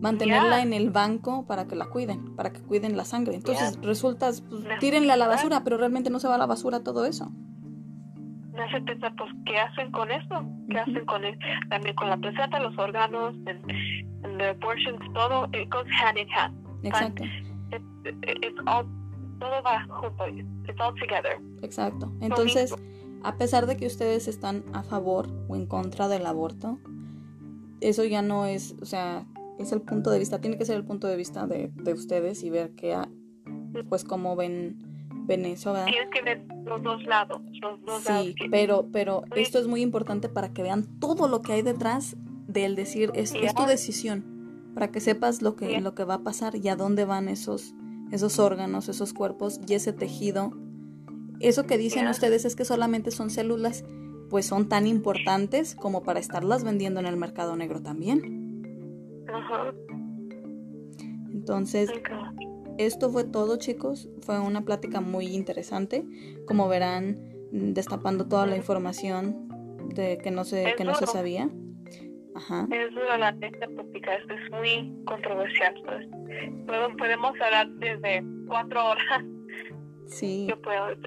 [0.00, 3.34] mantenerla en el banco para que la cuiden, para que cuiden la sangre.
[3.34, 6.80] Entonces resulta, pues, tírenla a la basura, pero realmente no se va a la basura
[6.80, 7.32] todo eso
[8.58, 10.44] me hace pensar, pues, ¿qué hacen con eso?
[10.68, 11.38] ¿Qué hacen con el,
[11.70, 13.62] también con la placenta, los órganos, en
[14.38, 16.54] the abortions, todo, it goes hand in hand.
[16.82, 17.24] Exacto.
[17.70, 18.84] It, it, it's all,
[19.38, 21.40] todo va junto, it's all together.
[21.62, 22.12] Exacto.
[22.20, 22.74] Entonces,
[23.22, 26.78] a pesar de que ustedes están a favor o en contra del aborto,
[27.80, 29.24] eso ya no es, o sea,
[29.58, 32.42] es el punto de vista, tiene que ser el punto de vista de, de ustedes
[32.42, 32.96] y ver qué,
[33.88, 34.87] pues, cómo ven
[35.28, 35.84] Venezuela.
[35.84, 37.40] Tienes que ver los dos lados.
[38.04, 42.16] sí, pero, pero esto es muy importante para que vean todo lo que hay detrás
[42.48, 46.22] del decir, es, es tu decisión, para que sepas lo que, lo que va a
[46.22, 47.74] pasar y a dónde van esos,
[48.10, 50.52] esos órganos, esos cuerpos y ese tejido.
[51.40, 53.84] Eso que dicen ustedes es que solamente son células,
[54.30, 58.64] pues son tan importantes como para estarlas vendiendo en el mercado negro también.
[59.30, 59.74] Ajá.
[61.30, 61.90] Entonces,
[62.78, 66.04] esto fue todo chicos, fue una plática muy interesante,
[66.46, 67.18] como verán,
[67.50, 69.48] destapando toda la información
[69.94, 71.50] de que no se, que no se sabía.
[72.34, 72.68] Ajá.
[72.70, 75.74] Es dura la esta tópica, es muy controversial.
[75.84, 76.06] Pues.
[76.96, 79.24] Podemos hablar desde cuatro horas.
[80.06, 80.46] Sí.
[80.48, 80.98] Yo puedo, es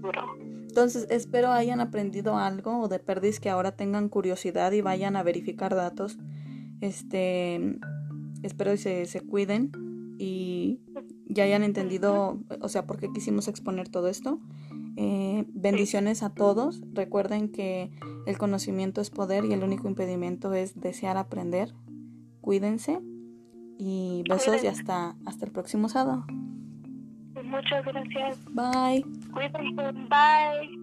[0.00, 0.34] duro.
[0.40, 5.22] Entonces, espero hayan aprendido algo o de perdiz que ahora tengan curiosidad y vayan a
[5.22, 6.18] verificar datos.
[6.80, 7.76] Este,
[8.42, 9.72] espero que se, se cuiden
[10.18, 10.80] y
[11.26, 14.40] ya hayan entendido, o sea, por qué quisimos exponer todo esto.
[14.96, 16.82] Eh, bendiciones a todos.
[16.92, 17.90] Recuerden que
[18.26, 21.72] el conocimiento es poder y el único impedimento es desear aprender.
[22.40, 23.00] Cuídense
[23.78, 26.26] y besos y hasta, hasta el próximo sábado.
[27.44, 28.44] Muchas gracias.
[28.52, 29.04] Bye.
[29.32, 29.92] Cuídense.
[30.08, 30.77] Bye.